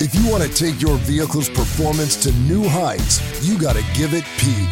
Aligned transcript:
If 0.00 0.14
you 0.14 0.30
want 0.30 0.42
to 0.42 0.48
take 0.48 0.80
your 0.80 0.96
vehicle's 0.98 1.48
performance 1.48 2.16
to 2.24 2.32
new 2.40 2.68
heights, 2.68 3.20
you 3.46 3.58
got 3.58 3.76
to 3.76 3.84
give 3.94 4.14
it 4.14 4.24
peak. 4.36 4.68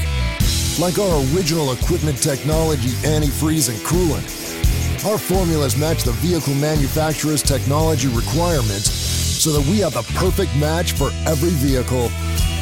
Like 0.79 0.99
our 0.99 1.21
original 1.35 1.73
equipment 1.73 2.23
technology, 2.23 2.91
antifreeze, 3.05 3.69
and 3.69 3.79
coolant, 3.87 4.27
our 5.11 5.19
formulas 5.19 5.77
match 5.77 6.03
the 6.03 6.13
vehicle 6.13 6.55
manufacturer's 6.55 7.43
technology 7.43 8.09
requirements 8.09 8.91
so 8.91 9.53
that 9.53 9.67
we 9.69 9.79
have 9.79 9.95
the 9.95 10.03
perfect 10.19 10.55
match 10.57 10.93
for 10.93 11.11
every 11.27 11.51
vehicle. 11.51 12.09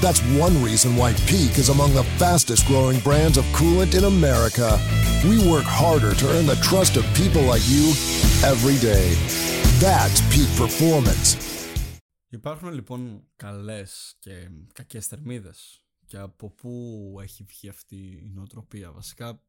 That's 0.00 0.20
one 0.38 0.62
reason 0.62 0.94
why 0.96 1.14
Peak 1.26 1.58
is 1.58 1.70
among 1.70 1.94
the 1.94 2.04
fastest 2.18 2.66
growing 2.66 3.00
brands 3.00 3.38
of 3.38 3.44
coolant 3.46 3.96
in 3.96 4.04
America. 4.04 4.78
We 5.24 5.38
work 5.50 5.64
harder 5.64 6.14
to 6.14 6.28
earn 6.30 6.46
the 6.46 6.56
trust 6.56 6.96
of 6.96 7.04
people 7.14 7.42
like 7.42 7.62
you 7.66 7.90
every 8.44 8.76
day. 8.78 9.14
That's 9.80 10.20
Peak 10.34 10.48
Performance. 10.56 11.45
Υπάρχουν 12.29 12.72
λοιπόν 12.72 13.29
καλές 13.36 14.16
και 14.19 14.50
κακές 14.73 15.06
θερμίδες. 15.06 15.80
Και 16.06 16.19
από 16.19 16.50
πού 16.50 17.19
έχει 17.23 17.45
βγει 17.45 17.69
αυτή 17.69 17.96
η 18.24 18.30
νοοτροπία; 18.34 18.92
Βασικά 18.92 19.42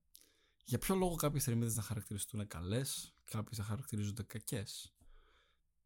για 0.66 0.78
ποιο 0.78 0.96
λόγο 0.96 1.16
κάποιες 1.16 1.44
θερμίδες 1.44 1.76
να 1.76 1.82
χαρακτηριστούν 1.82 2.48
καλές 2.48 3.14
κάποιες 3.24 3.58
να 3.58 3.64
χαρακτηρίζονται 3.64 4.24
κακές; 4.24 4.94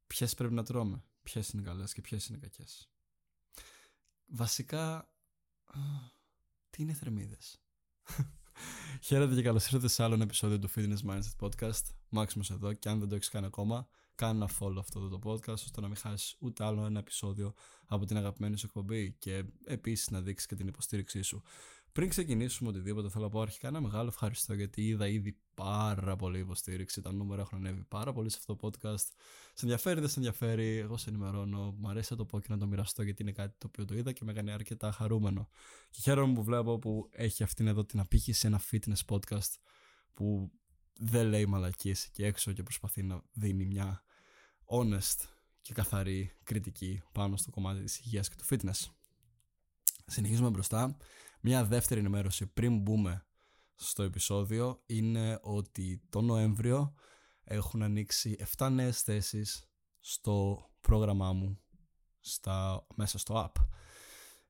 Ποιες 0.07 0.33
πρέπει 0.35 0.53
να 0.53 0.63
τρώμε; 0.63 1.03
Ποιες 1.23 1.49
είναι 1.49 1.61
καλές 1.61 1.93
και 1.93 2.01
ποιες 2.01 2.27
είναι 2.27 2.37
κακές; 2.37 2.89
Βασικά 4.25 5.13
τι 6.69 6.81
είναι 6.81 6.93
θερμίδες; 6.93 7.61
Χαίρετε 9.01 9.35
και 9.35 9.41
καλώς 9.41 9.65
ήρθατε 9.65 9.87
σε 9.87 10.03
άλλο 10.03 10.13
ένα 10.13 10.23
επεισόδιο 10.23 10.59
του 10.59 10.69
Fitness 10.75 10.99
Mindset 11.05 11.35
Podcast. 11.39 11.83
Μάξιμος 12.09 12.51
εδώ 12.51 12.73
και 12.73 12.89
αν 12.89 12.99
δεν 12.99 13.09
το 13.09 13.15
έχεις 13.15 13.29
κάνει 13.29 13.45
ακόμα 13.45 13.89
κάνε 14.21 14.35
ένα 14.35 14.49
follow 14.59 14.77
αυτό 14.79 14.99
εδώ 14.99 15.17
το 15.17 15.31
podcast 15.31 15.53
ώστε 15.53 15.81
να 15.81 15.87
μην 15.87 15.95
χάσεις 15.95 16.35
ούτε 16.39 16.63
άλλο 16.63 16.85
ένα 16.85 16.99
επεισόδιο 16.99 17.53
από 17.85 18.05
την 18.05 18.17
αγαπημένη 18.17 18.57
σου 18.57 18.65
εκπομπή 18.65 19.15
και 19.19 19.43
επίσης 19.65 20.09
να 20.09 20.21
δείξεις 20.21 20.47
και 20.47 20.55
την 20.55 20.67
υποστήριξή 20.67 21.21
σου. 21.21 21.41
Πριν 21.91 22.09
ξεκινήσουμε 22.09 22.69
οτιδήποτε 22.69 23.09
θέλω 23.09 23.23
να 23.23 23.29
πω 23.29 23.41
αρχικά 23.41 23.67
ένα 23.67 23.81
μεγάλο 23.81 24.07
ευχαριστώ 24.07 24.53
γιατί 24.53 24.87
είδα 24.87 25.07
ήδη 25.07 25.37
πάρα 25.53 26.15
πολύ 26.15 26.39
υποστήριξη. 26.39 27.01
Τα 27.01 27.13
νούμερα 27.13 27.41
έχουν 27.41 27.57
ανέβει 27.57 27.83
πάρα 27.83 28.13
πολύ 28.13 28.29
σε 28.29 28.37
αυτό 28.39 28.55
το 28.55 28.67
podcast. 28.67 29.05
Σε 29.53 29.61
ενδιαφέρει, 29.61 29.99
δεν 29.99 30.09
σε 30.09 30.15
ενδιαφέρει. 30.19 30.77
Εγώ 30.77 30.97
σε 30.97 31.09
ενημερώνω. 31.09 31.75
Μ' 31.77 31.87
αρέσει 31.87 32.07
να 32.11 32.17
το 32.17 32.25
πω 32.25 32.39
και 32.39 32.47
να 32.49 32.57
το 32.57 32.67
μοιραστώ 32.67 33.03
γιατί 33.03 33.21
είναι 33.21 33.31
κάτι 33.31 33.55
το 33.57 33.67
οποίο 33.67 33.85
το 33.85 33.95
είδα 33.95 34.11
και 34.11 34.23
με 34.23 34.31
έκανε 34.31 34.51
αρκετά 34.51 34.91
χαρούμενο. 34.91 35.49
Και 35.89 36.01
χαίρομαι 36.01 36.33
που 36.33 36.43
βλέπω 36.43 36.79
που 36.79 37.09
έχει 37.11 37.43
αυτήν 37.43 37.67
εδώ 37.67 37.85
την 37.85 37.99
απήχηση 37.99 38.47
ένα 38.47 38.61
fitness 38.71 39.05
podcast 39.07 39.53
που 40.13 40.51
δεν 40.99 41.27
λέει 41.27 41.45
μαλακίες 41.45 42.09
και 42.11 42.25
έξω 42.25 42.51
και 42.51 42.63
προσπαθεί 42.63 43.03
να 43.03 43.21
δίνει 43.33 43.65
μια 43.65 44.03
honest 44.71 45.27
και 45.61 45.73
καθαρή 45.73 46.31
κριτική 46.43 47.01
πάνω 47.11 47.37
στο 47.37 47.51
κομμάτι 47.51 47.83
της 47.83 47.99
υγείας 47.99 48.29
και 48.29 48.35
του 48.35 48.45
fitness. 48.49 48.89
Συνεχίζουμε 50.05 50.49
μπροστά. 50.49 50.97
Μια 51.41 51.65
δεύτερη 51.65 51.99
ενημέρωση 51.99 52.45
πριν 52.47 52.77
μπούμε 52.77 53.25
στο 53.75 54.03
επεισόδιο 54.03 54.83
είναι 54.85 55.39
ότι 55.41 56.01
το 56.09 56.21
Νοέμβριο 56.21 56.93
έχουν 57.43 57.81
ανοίξει 57.81 58.35
7 58.57 58.69
νέες 58.71 59.01
θέσεις 59.01 59.69
στο 59.99 60.65
πρόγραμμά 60.81 61.33
μου 61.33 61.59
στα, 62.19 62.85
μέσα 62.95 63.17
στο 63.17 63.45
app. 63.45 63.61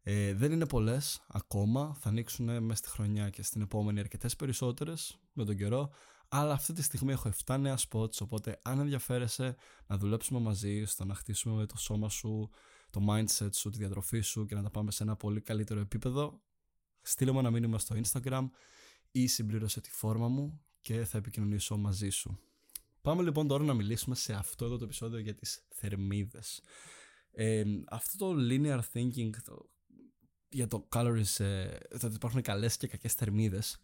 Ε, 0.04 0.34
δεν 0.34 0.52
είναι 0.52 0.66
πολλές 0.66 1.22
ακόμα, 1.28 1.96
θα 2.00 2.10
ανοίξουν 2.10 2.64
μέσα 2.64 2.76
στη 2.76 2.90
χρονιά 2.90 3.30
και 3.30 3.44
στην 3.44 3.62
επόμενη 3.62 4.00
αρκετές 4.00 4.36
περισσότερες 4.36 5.20
με 5.34 5.46
τον 5.46 5.56
καιρό, 5.56 5.90
αλλά 6.34 6.54
αυτή 6.54 6.74
τη 6.74 6.82
στιγμή 6.82 7.12
έχω 7.12 7.32
7 7.46 7.58
νέα 7.60 7.78
spots, 7.90 8.22
οπότε 8.22 8.60
αν 8.62 8.80
ενδιαφέρεσαι 8.80 9.56
να 9.88 9.98
δουλέψουμε 9.98 10.40
μαζί 10.40 10.86
στο 10.86 11.06
να 11.06 11.16
χτίσουμε 11.16 11.56
με 11.56 11.66
το 11.66 11.78
σώμα 11.78 12.10
σου, 12.10 12.50
το 12.90 13.06
mindset 13.10 13.50
σου, 13.54 13.70
τη 13.70 13.78
διατροφή 13.78 14.20
σου 14.20 14.46
και 14.46 14.56
να 14.56 14.64
τα 14.64 14.70
πάμε 14.70 14.92
σε 14.92 15.04
ένα 15.04 15.16
πολύ 15.16 15.42
καλύτερο 15.42 15.80
επίπεδο, 15.80 16.42
στείλε 17.02 17.32
μου 17.32 17.40
ένα 17.40 17.52
μήνυμα 17.52 17.80
στο 17.80 17.96
Instagram 18.04 18.50
ή 19.12 19.28
συμπλήρωσε 19.28 19.82
τη 19.82 19.92
φόρμα 19.92 20.28
μου 20.28 20.62
και 20.82 21.06
θα 21.06 21.18
επικοινωνήσω 21.18 21.78
μαζί 21.78 22.10
σου. 22.10 22.40
Πάμε 23.02 23.24
λοιπόν 23.24 23.48
τώρα 23.48 23.64
να 23.64 23.74
μιλήσουμε 23.74 24.16
σε 24.16 24.34
αυτό 24.34 24.66
εδώ 24.66 24.78
το 24.78 24.84
επεισόδιο 24.84 25.20
για 25.20 25.34
τις 25.34 25.66
θερμίδες. 25.70 26.62
Ε, 27.32 27.64
αυτό 27.90 28.18
το 28.18 28.36
linear 28.50 28.80
thinking 28.94 29.30
το, 29.44 29.70
για 30.50 30.68
το 30.68 30.88
calories, 30.92 31.40
ε, 31.40 31.78
ότι 31.94 32.16
υπάρχουν 32.16 32.42
καλές 32.42 32.78
και 32.78 32.88
κακές 32.88 33.14
θερμίδες, 33.14 33.80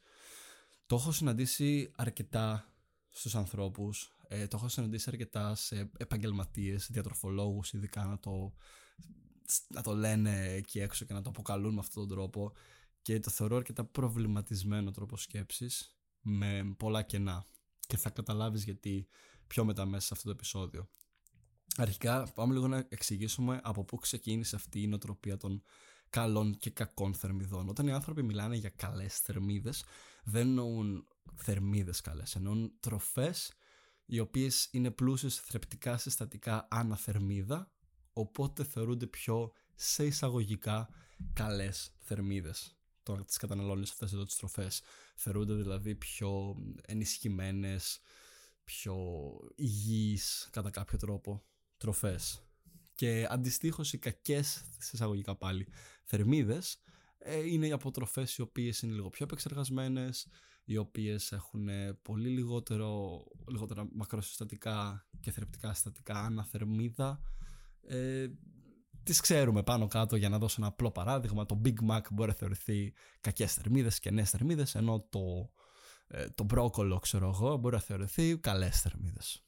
το 0.88 0.96
έχω 0.96 1.12
συναντήσει 1.12 1.92
αρκετά 1.96 2.74
στους 3.10 3.36
ανθρώπους, 3.36 4.18
ε, 4.28 4.48
το 4.48 4.58
έχω 4.58 4.68
συναντήσει 4.68 5.10
αρκετά 5.10 5.56
σε 5.56 5.92
επαγγελματίες, 5.98 6.88
διατροφολόγους 6.92 7.74
ειδικά 7.74 8.06
να 8.06 8.20
το, 8.20 8.54
να 9.68 9.82
το 9.82 9.94
λένε 9.94 10.52
εκεί 10.54 10.80
έξω 10.80 11.06
και 11.06 11.14
να 11.14 11.22
το 11.22 11.30
αποκαλούν 11.30 11.74
με 11.74 11.80
αυτόν 11.80 12.08
τον 12.08 12.18
τρόπο 12.18 12.54
και 13.02 13.20
το 13.20 13.30
θεωρώ 13.30 13.56
αρκετά 13.56 13.86
προβληματισμένο 13.86 14.92
τρόπο 14.92 15.18
σκέψης 15.18 15.98
με 16.22 16.76
πολλά 16.78 17.02
κενά 17.02 17.46
και 17.88 17.98
θα 17.98 18.10
καταλάβεις 18.10 18.64
γιατί 18.64 19.08
πιο 19.48 19.66
μετά 19.66 19.86
μέσα 19.86 20.06
σε 20.06 20.14
αυτό 20.14 20.26
το 20.26 20.32
επεισόδιο. 20.32 20.90
Αρχικά 21.78 22.32
πάμε 22.34 22.54
λίγο 22.54 22.68
να 22.68 22.86
εξηγήσουμε 22.90 23.60
από 23.64 23.84
πού 23.84 23.98
ξεκίνησε 23.98 24.56
αυτή 24.56 24.82
η 24.82 24.88
νοοτροπία 24.88 25.38
των 25.38 25.64
καλών 26.10 26.58
και 26.58 26.70
κακών 26.70 27.14
θερμιδών. 27.14 27.70
Όταν 27.70 27.88
οι 27.88 27.92
άνθρωποι 27.92 28.24
μιλάνε 28.24 28.56
για 28.56 28.70
καλές 28.70 29.18
θερμίδες, 29.20 29.84
δεν 30.24 30.48
εννοούν 30.48 31.08
θερμίδες 31.36 32.02
καλές, 32.02 32.36
εννοούν 32.36 32.72
τροφές 32.80 33.54
οι 34.06 34.20
οποίες 34.20 34.68
είναι 34.72 34.92
πλούσιες 34.92 35.36
θρεπτικά 35.36 35.98
συστατικά 35.98 36.68
αναθερμίδα, 36.70 37.72
οπότε 38.14 38.64
θεωρούνται 38.64 39.08
πιο 39.08 39.52
σε 39.76 40.06
εισαγωγικά 40.06 40.90
καλές 41.34 41.96
θερμίδες. 42.00 42.78
Τώρα 43.04 43.26
τις 43.26 43.38
καταναλώνεις 43.38 43.92
αυτές 43.92 44.14
εδώ 44.14 44.24
τις 44.24 44.36
τροφές. 44.36 44.82
Θεωρούνται 45.16 45.54
δηλαδή 45.54 45.96
πιο 45.96 46.56
ενισχυμένες, 46.82 48.00
πιο 48.64 48.98
υγιείς 49.56 50.50
κατά 50.52 50.70
κάποιο 50.70 50.98
τρόπο 50.98 51.44
τροφές. 51.78 52.47
Και 52.98 53.28
αντιστοίχως 53.30 53.94
οι 53.94 53.98
κακές, 53.98 54.48
σε 54.78 54.92
εισαγωγικά 54.94 55.36
πάλι, 55.36 55.68
θερμίδες 56.04 56.82
ε, 57.18 57.48
είναι 57.50 57.68
οι 57.68 57.72
αποτροφές 57.72 58.36
οι 58.36 58.42
οποίες 58.42 58.82
είναι 58.82 58.94
λίγο 58.94 59.10
πιο 59.10 59.26
επεξεργασμένες, 59.26 60.28
οι 60.64 60.78
οποίες 60.78 61.32
έχουν 61.32 61.70
πολύ 62.02 62.30
λιγότερο, 62.30 63.24
λιγότερα 63.48 63.88
μακροσυστατικά 63.92 65.08
και 65.20 65.32
θρεπτικά 65.32 65.74
συστατικά 65.74 66.20
αναθερμίδα. 66.20 67.22
Ε, 67.82 68.28
τις 69.04 69.20
ξέρουμε 69.20 69.64
πάνω 69.64 69.88
κάτω 69.88 70.16
για 70.16 70.30
να 70.30 70.38
δώσω 70.38 70.56
ένα 70.60 70.68
απλό 70.68 70.92
παράδειγμα. 70.92 71.46
Το 71.46 71.62
Big 71.66 71.90
Mac 71.90 72.02
μπορεί 72.12 72.30
να 72.30 72.36
θεωρηθεί 72.36 72.94
κακές 73.22 73.54
θερμίδες 73.54 74.00
και 74.00 74.12
νέες 74.12 74.30
θερμίδες, 74.30 74.76
ενώ 74.76 75.08
το, 75.10 75.52
ε, 76.08 76.30
το 76.30 76.44
μπρόκολο, 76.44 77.00
ξέρω 77.00 77.28
εγώ, 77.28 77.58
μπορεί 77.58 77.76
να 77.76 77.82
θεωρηθεί 77.82 78.38
καλές 78.38 78.82
θερμίδες. 78.82 79.47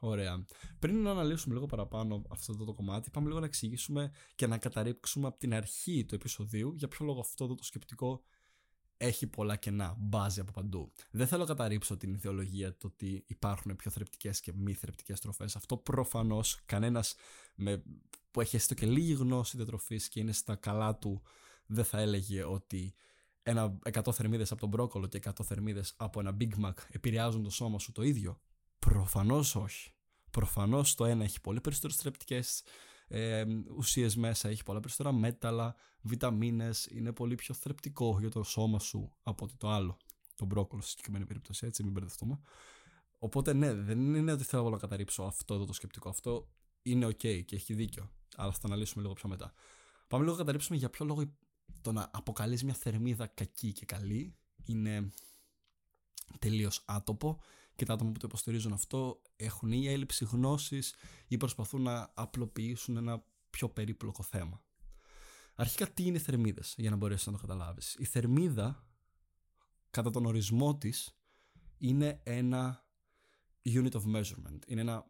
Ωραία. 0.00 0.44
Πριν 0.78 1.02
να 1.02 1.10
αναλύσουμε 1.10 1.54
λίγο 1.54 1.66
παραπάνω 1.66 2.22
αυτό 2.28 2.56
το, 2.56 2.64
το 2.64 2.74
κομμάτι, 2.74 3.10
πάμε 3.10 3.26
λίγο 3.26 3.40
να 3.40 3.46
εξηγήσουμε 3.46 4.10
και 4.34 4.46
να 4.46 4.58
καταρρίψουμε 4.58 5.26
από 5.26 5.38
την 5.38 5.54
αρχή 5.54 6.04
του 6.04 6.14
επεισοδίου 6.14 6.74
για 6.76 6.88
ποιο 6.88 7.06
λόγο 7.06 7.20
αυτό 7.20 7.54
το 7.54 7.64
σκεπτικό 7.64 8.22
έχει 8.96 9.26
πολλά 9.26 9.56
κενά, 9.56 9.94
μπάζει 9.98 10.40
από 10.40 10.52
παντού. 10.52 10.92
Δεν 11.10 11.26
θέλω 11.26 11.42
να 11.42 11.48
καταρρύψω 11.48 11.96
την 11.96 12.12
ιδεολογία 12.14 12.76
το 12.76 12.86
ότι 12.86 13.24
υπάρχουν 13.26 13.76
πιο 13.76 13.90
θρεπτικές 13.90 14.40
και 14.40 14.52
μη 14.54 14.74
θρεπτικές 14.74 15.20
τροφές. 15.20 15.56
Αυτό 15.56 15.76
προφανώς 15.76 16.60
κανένας 16.66 17.14
που 18.30 18.40
έχει 18.40 18.56
έστω 18.56 18.74
και 18.74 18.86
λίγη 18.86 19.12
γνώση 19.12 19.56
διατροφής 19.56 20.08
και 20.08 20.20
είναι 20.20 20.32
στα 20.32 20.56
καλά 20.56 20.96
του 20.96 21.22
δεν 21.66 21.84
θα 21.84 22.00
έλεγε 22.00 22.44
ότι 22.44 22.94
ένα 23.42 23.78
100 23.92 24.12
θερμίδες 24.12 24.50
από 24.50 24.60
τον 24.60 24.68
μπρόκολο 24.68 25.06
και 25.06 25.20
100 25.24 25.44
θερμίδες 25.44 25.94
από 25.96 26.20
ένα 26.20 26.36
Big 26.40 26.64
Mac 26.64 26.72
επηρεάζουν 26.90 27.42
το 27.42 27.50
σώμα 27.50 27.78
σου 27.78 27.92
το 27.92 28.02
ίδιο. 28.02 28.40
Προφανώς 28.78 29.56
όχι. 29.56 29.92
Προφανώς 30.30 30.94
το 30.94 31.04
ένα 31.04 31.24
έχει 31.24 31.40
πολύ 31.40 31.60
περισσότερες 31.60 31.96
θρεπτικές 31.96 32.62
ε, 33.08 33.44
ουσίες 33.76 34.16
μέσα, 34.16 34.48
έχει 34.48 34.62
πολλά 34.62 34.80
περισσότερα 34.80 35.12
μέταλλα, 35.12 35.74
βιταμίνες, 36.00 36.86
είναι 36.86 37.12
πολύ 37.12 37.34
πιο 37.34 37.54
θρεπτικό 37.54 38.16
για 38.20 38.30
το 38.30 38.42
σώμα 38.42 38.78
σου 38.78 39.12
από 39.22 39.44
ότι 39.44 39.56
το 39.56 39.70
άλλο. 39.70 39.96
Το 40.34 40.44
μπρόκολο 40.44 40.80
στη 40.80 40.90
συγκεκριμένη 40.90 41.26
περίπτωση, 41.26 41.66
έτσι, 41.66 41.82
μην 41.82 41.92
μπερδευτούμε. 41.92 42.40
Οπότε 43.18 43.52
ναι, 43.52 43.74
δεν 43.74 44.14
είναι 44.14 44.32
ότι 44.32 44.44
θέλω 44.44 44.70
να 44.70 44.78
καταρρύψω 44.78 45.22
αυτό 45.22 45.54
εδώ 45.54 45.64
το 45.64 45.72
σκεπτικό. 45.72 46.08
Αυτό 46.08 46.48
είναι 46.82 47.06
ok 47.06 47.44
και 47.44 47.56
έχει 47.56 47.74
δίκιο. 47.74 48.10
Αλλά 48.36 48.52
θα 48.52 48.58
το 48.58 48.66
αναλύσουμε 48.66 49.02
λίγο 49.02 49.14
πιο 49.14 49.28
μετά. 49.28 49.52
Πάμε 50.08 50.22
λίγο 50.22 50.34
να 50.34 50.40
καταρρύψουμε 50.40 50.78
για 50.78 50.90
ποιο 50.90 51.04
λόγο 51.04 51.36
το 51.80 51.92
να 51.92 52.10
αποκαλείς 52.12 52.64
μια 52.64 52.74
θερμίδα 52.74 53.26
κακή 53.26 53.72
και 53.72 53.84
καλή 53.84 54.36
είναι 54.64 55.10
τελείως 56.38 56.82
άτοπο 56.86 57.40
και 57.78 57.84
τα 57.84 57.92
άτομα 57.92 58.12
που 58.12 58.18
το 58.18 58.26
υποστηρίζουν 58.26 58.72
αυτό 58.72 59.22
έχουν 59.36 59.72
ή 59.72 59.88
έλλειψη 59.88 60.24
γνώσης 60.24 60.94
ή 61.28 61.36
προσπαθούν 61.36 61.82
να 61.82 62.10
απλοποιήσουν 62.14 62.96
ένα 62.96 63.24
πιο 63.50 63.68
περίπλοκο 63.68 64.22
θέμα. 64.22 64.62
Αρχικά 65.54 65.90
τι 65.90 66.06
είναι 66.06 66.18
θερμίδες 66.18 66.74
για 66.76 66.90
να 66.90 66.96
μπορέσεις 66.96 67.26
να 67.26 67.32
το 67.32 67.38
καταλάβεις. 67.38 67.96
Η 67.98 68.04
θερμίδα 68.04 68.86
κατά 69.90 70.10
τον 70.10 70.26
ορισμό 70.26 70.76
της 70.76 71.18
είναι 71.78 72.20
ένα 72.22 72.86
unit 73.64 73.90
of 73.90 74.02
measurement. 74.14 74.58
Είναι 74.66 74.80
ένα... 74.80 75.06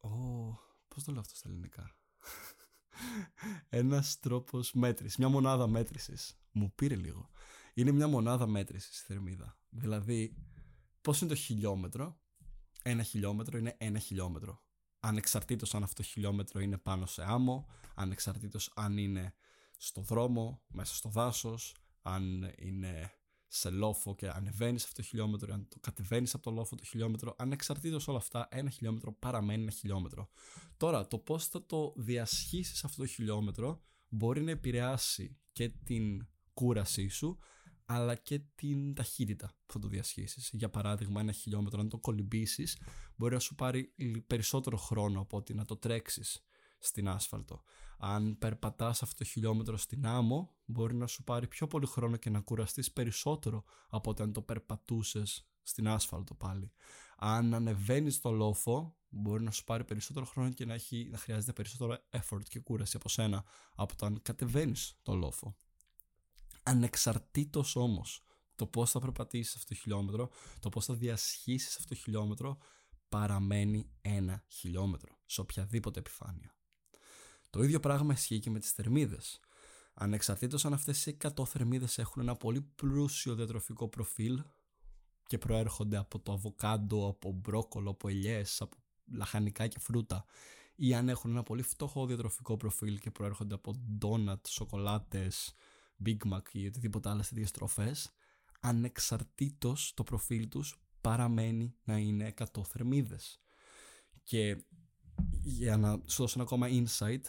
Oh, 0.00 0.54
πώς 0.88 1.04
το 1.04 1.12
λέω 1.12 1.20
αυτό 1.20 1.36
στα 1.36 1.48
ελληνικά; 1.48 1.96
Ένας 3.68 4.18
τρόπος 4.18 4.72
μέτρησης, 4.72 5.16
μια 5.16 5.28
μονάδα 5.28 5.66
μέτρησης. 5.66 6.40
Μου 6.52 6.72
πήρε 6.74 6.96
λίγο. 6.96 7.30
Είναι 7.74 7.90
μια 7.90 8.08
μονάδα 8.08 8.46
μέτρησης 8.46 9.00
η 9.00 9.04
θερμίδα. 9.04 9.58
Δηλαδή, 9.70 10.34
πώς 11.00 11.20
είναι 11.20 11.30
το 11.30 11.36
χιλιόμετρο; 11.36 12.20
Ένα 12.82 13.02
χιλιόμετρο 13.02 13.58
είναι 13.58 13.74
ένα 13.78 13.98
χιλιόμετρο. 13.98 14.62
Ανεξαρτήτως 15.00 15.74
αν 15.74 15.82
αυτό 15.82 16.02
το 16.02 16.08
χιλιόμετρο 16.08 16.60
είναι 16.60 16.78
πάνω 16.78 17.06
σε 17.06 17.22
άμμο, 17.26 17.66
ανεξαρτήτως 17.94 18.72
αν 18.74 18.96
είναι 18.96 19.34
στο 19.76 20.00
δρόμο, 20.00 20.62
μέσα 20.68 20.94
στο 20.94 21.08
δάσος, 21.08 21.74
αν 22.02 22.52
είναι 22.58 23.12
σε 23.46 23.70
λόφο 23.70 24.14
και 24.14 24.28
ανεβαίνεις 24.28 24.84
αυτό 24.84 24.94
το 24.94 25.02
χιλιόμετρο, 25.02 25.54
αν 25.54 25.68
το 25.68 25.78
κατεβαίνεις 25.80 26.34
από 26.34 26.42
το 26.42 26.50
λόφο 26.50 26.76
το 26.76 26.84
χιλιόμετρο, 26.84 27.34
ανεξαρτήτως 27.38 28.08
όλα 28.08 28.18
αυτά, 28.18 28.48
ένα 28.50 28.70
χιλιόμετρο 28.70 29.12
παραμένει 29.12 29.62
ένα 29.62 29.70
χιλιόμετρο. 29.70 30.28
Τώρα, 30.76 31.06
το 31.06 31.18
πώς 31.18 31.46
θα 31.46 31.66
το 31.66 31.92
διασχίσεις 31.96 32.84
αυτό 32.84 33.02
το 33.02 33.08
χιλιόμετρο 33.08 33.82
μπορεί 34.08 34.42
να 34.42 34.50
επηρεάσει 34.50 35.38
και 35.52 35.68
την 35.68 36.26
κούρασή 36.54 37.08
σου, 37.08 37.38
αλλά 37.92 38.14
και 38.14 38.38
την 38.54 38.94
ταχύτητα 38.94 39.46
που 39.66 39.72
θα 39.72 39.78
το 39.78 39.88
διασχίσεις. 39.88 40.50
Για 40.52 40.70
παράδειγμα, 40.70 41.20
ένα 41.20 41.32
χιλιόμετρο, 41.32 41.80
αν 41.80 41.88
το 41.88 41.98
κολυμπήσεις, 41.98 42.78
μπορεί 43.16 43.34
να 43.34 43.40
σου 43.40 43.54
πάρει 43.54 43.94
περισσότερο 44.26 44.76
χρόνο 44.76 45.20
από 45.20 45.36
ότι 45.36 45.54
να 45.54 45.64
το 45.64 45.76
τρέξεις 45.76 46.44
στην 46.78 47.08
άσφαλτο. 47.08 47.62
Αν 47.98 48.38
περπατάς 48.38 49.02
αυτό 49.02 49.16
το 49.16 49.24
χιλιόμετρο 49.24 49.76
στην 49.76 50.06
άμμο, 50.06 50.54
μπορεί 50.64 50.94
να 50.94 51.06
σου 51.06 51.24
πάρει 51.24 51.48
πιο 51.48 51.66
πολύ 51.66 51.86
χρόνο 51.86 52.16
και 52.16 52.30
να 52.30 52.40
κουραστείς 52.40 52.92
περισσότερο 52.92 53.64
από 53.88 54.10
όταν 54.10 54.32
το 54.32 54.42
περπατούσες 54.42 55.48
στην 55.62 55.88
άσφαλτο 55.88 56.34
πάλι. 56.34 56.72
Αν 57.16 57.54
ανεβαίνεις 57.54 58.20
το 58.20 58.30
λόφο, 58.30 58.96
μπορεί 59.08 59.42
να 59.42 59.50
σου 59.50 59.64
πάρει 59.64 59.84
περισσότερο 59.84 60.26
χρόνο 60.26 60.50
και 60.50 60.64
να, 60.64 60.74
έχει, 60.74 61.08
να 61.10 61.18
χρειάζεται 61.18 61.52
περισσότερο 61.52 61.98
effort 62.10 62.42
και 62.48 62.60
κούραση 62.60 62.96
από 62.96 63.08
σένα 63.08 63.44
από 63.74 63.92
όταν 63.92 64.22
κατεβαίνεις 64.22 64.98
το 65.02 65.14
λόφο. 65.14 65.56
Ανεξαρτήτως 66.62 67.76
όμως 67.76 68.24
το 68.54 68.66
πώς 68.66 68.90
θα 68.90 68.98
περπατήσεις 68.98 69.54
αυτό 69.54 69.74
το 69.74 69.80
χιλιόμετρο, 69.80 70.30
το 70.60 70.68
πώς 70.68 70.84
θα 70.84 70.94
διασχίσεις 70.94 71.76
αυτό 71.76 71.88
το 71.88 71.94
χιλιόμετρο, 71.94 72.58
παραμένει 73.08 73.90
ένα 74.00 74.44
χιλιόμετρο 74.48 75.18
σε 75.26 75.40
οποιαδήποτε 75.40 75.98
επιφάνεια. 75.98 76.54
Το 77.50 77.62
ίδιο 77.62 77.80
πράγμα 77.80 78.12
ισχύει 78.12 78.38
και 78.38 78.50
με 78.50 78.58
τις 78.58 78.70
θερμίδες. 78.70 79.40
Ανεξαρτήτως 79.94 80.64
αν 80.64 80.72
αυτές 80.72 81.06
οι 81.06 81.16
100 81.36 81.46
θερμίδες 81.46 81.98
έχουν 81.98 82.22
ένα 82.22 82.36
πολύ 82.36 82.60
πλούσιο 82.60 83.34
διατροφικό 83.34 83.88
προφίλ 83.88 84.42
και 85.26 85.38
προέρχονται 85.38 85.96
από 85.96 86.20
το 86.20 86.32
αβοκάντο, 86.32 87.08
από 87.08 87.32
μπρόκολο, 87.32 87.90
από 87.90 88.08
ελιές, 88.08 88.60
από 88.60 88.76
λαχανικά 89.12 89.66
και 89.66 89.78
φρούτα 89.78 90.24
ή 90.74 90.94
αν 90.94 91.08
έχουν 91.08 91.30
ένα 91.30 91.42
πολύ 91.42 91.62
φτωχό 91.62 92.06
διατροφικό 92.06 92.56
προφίλ 92.56 92.98
και 92.98 93.10
προέρχονται 93.10 93.54
από 93.54 93.74
ντόνατ, 93.74 94.46
σοκολάτες, 94.46 95.54
Big 96.04 96.16
Mac 96.32 96.42
ή 96.52 96.66
οτιδήποτε 96.66 97.08
άλλες 97.08 97.28
τέτοιες 97.28 97.50
τροφές, 97.50 98.10
ανεξαρτήτως 98.60 99.92
το 99.94 100.02
προφίλ 100.02 100.48
τους 100.48 100.82
παραμένει 101.00 101.74
να 101.84 101.98
είναι 101.98 102.26
100 102.26 102.44
θερμίδες. 102.64 103.40
Και 104.22 104.64
για 105.42 105.76
να 105.76 106.00
σου 106.06 106.22
δώσω 106.22 106.34
ένα 106.34 106.42
ακόμα 106.42 106.66
insight, 106.70 107.22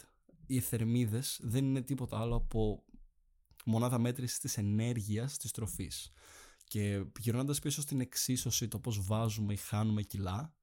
οι 0.46 0.60
θερμίδες 0.60 1.40
δεν 1.42 1.64
είναι 1.64 1.82
τίποτα 1.82 2.18
άλλο 2.18 2.34
από 2.34 2.84
μονάδα 3.64 3.98
μέτρησης 3.98 4.38
της 4.38 4.58
ενέργειας 4.58 5.36
της 5.36 5.50
τροφής. 5.50 6.12
Και 6.64 7.04
γυρνώντας 7.18 7.58
πίσω 7.58 7.80
στην 7.80 8.00
εξίσωση 8.00 8.68
το 8.68 8.78
πώς 8.78 9.06
βάζουμε 9.06 9.52
ή 9.52 9.56
χάνουμε 9.56 10.02
κιλά, 10.02 10.54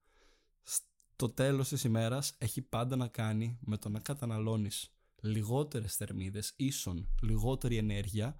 στο 0.62 1.28
τέλος 1.28 1.68
της 1.68 1.84
ημέρας 1.84 2.34
έχει 2.38 2.62
πάντα 2.62 2.96
να 2.96 3.08
κάνει 3.08 3.58
με 3.60 3.76
το 3.76 3.88
να 3.88 4.00
καταναλώνεις 4.00 4.94
λιγότερες 5.20 5.96
θερμίδες, 5.96 6.52
ίσον 6.56 7.08
λιγότερη 7.22 7.76
ενέργεια 7.76 8.36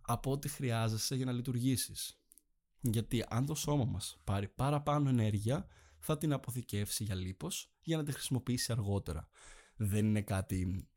από 0.00 0.30
ό,τι 0.30 0.48
χρειάζεσαι 0.48 1.14
για 1.14 1.24
να 1.24 1.32
λειτουργήσεις. 1.32 2.16
Γιατί 2.80 3.24
αν 3.28 3.46
το 3.46 3.54
σώμα 3.54 3.84
μας 3.84 4.20
πάρει 4.24 4.48
παραπάνω 4.48 5.08
ενέργεια, 5.08 5.66
θα 5.98 6.18
την 6.18 6.32
αποθηκεύσει 6.32 7.04
για 7.04 7.14
λίπος 7.14 7.72
για 7.80 7.96
να 7.96 8.02
τη 8.02 8.12
χρησιμοποιήσει 8.12 8.72
αργότερα. 8.72 9.28
Δεν 9.76 10.06
είναι 10.06 10.22
κάτι 10.22 10.88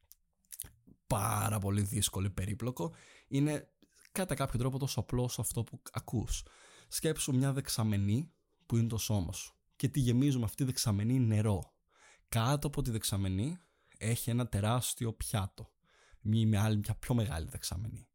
πάρα 1.08 1.60
πολύ 1.60 1.82
δύσκολο 1.82 2.26
ή 2.28 2.30
περίπλοκο. 2.30 2.94
Είναι 3.28 3.70
κατά 4.12 4.36
κάποιο 4.36 4.60
τρόπο 4.60 4.80
τόσο 4.80 5.00
απλό 5.00 5.30
αυτό 5.38 5.64
που 5.64 5.82
ακούς. 5.92 6.44
Σκέψου 6.88 7.36
μια 7.36 7.54
δεξαμενή 7.54 8.32
που 8.66 8.78
είναι 8.78 8.88
το 8.88 8.98
σώμα 8.98 9.34
σου 9.34 9.56
και 9.76 9.88
τη 9.88 10.00
γεμίζουμε 10.00 10.46
αυτή 10.46 10.56
τη 10.56 10.64
δεξαμενή 10.64 11.20
νερό. 11.20 11.74
Κάτω 12.30 12.68
από 12.68 12.82
τη 12.82 12.92
δεξαμενή 12.92 13.58
έχει 14.06 14.30
ένα 14.30 14.48
τεράστιο 14.48 15.14
πιάτο. 15.14 15.72
Μια, 16.22 16.64
άλλη, 16.64 16.78
μια 16.78 16.96
πιο 17.00 17.16
μεγάλη 17.16 17.48
δεξαμενή. 17.50 18.08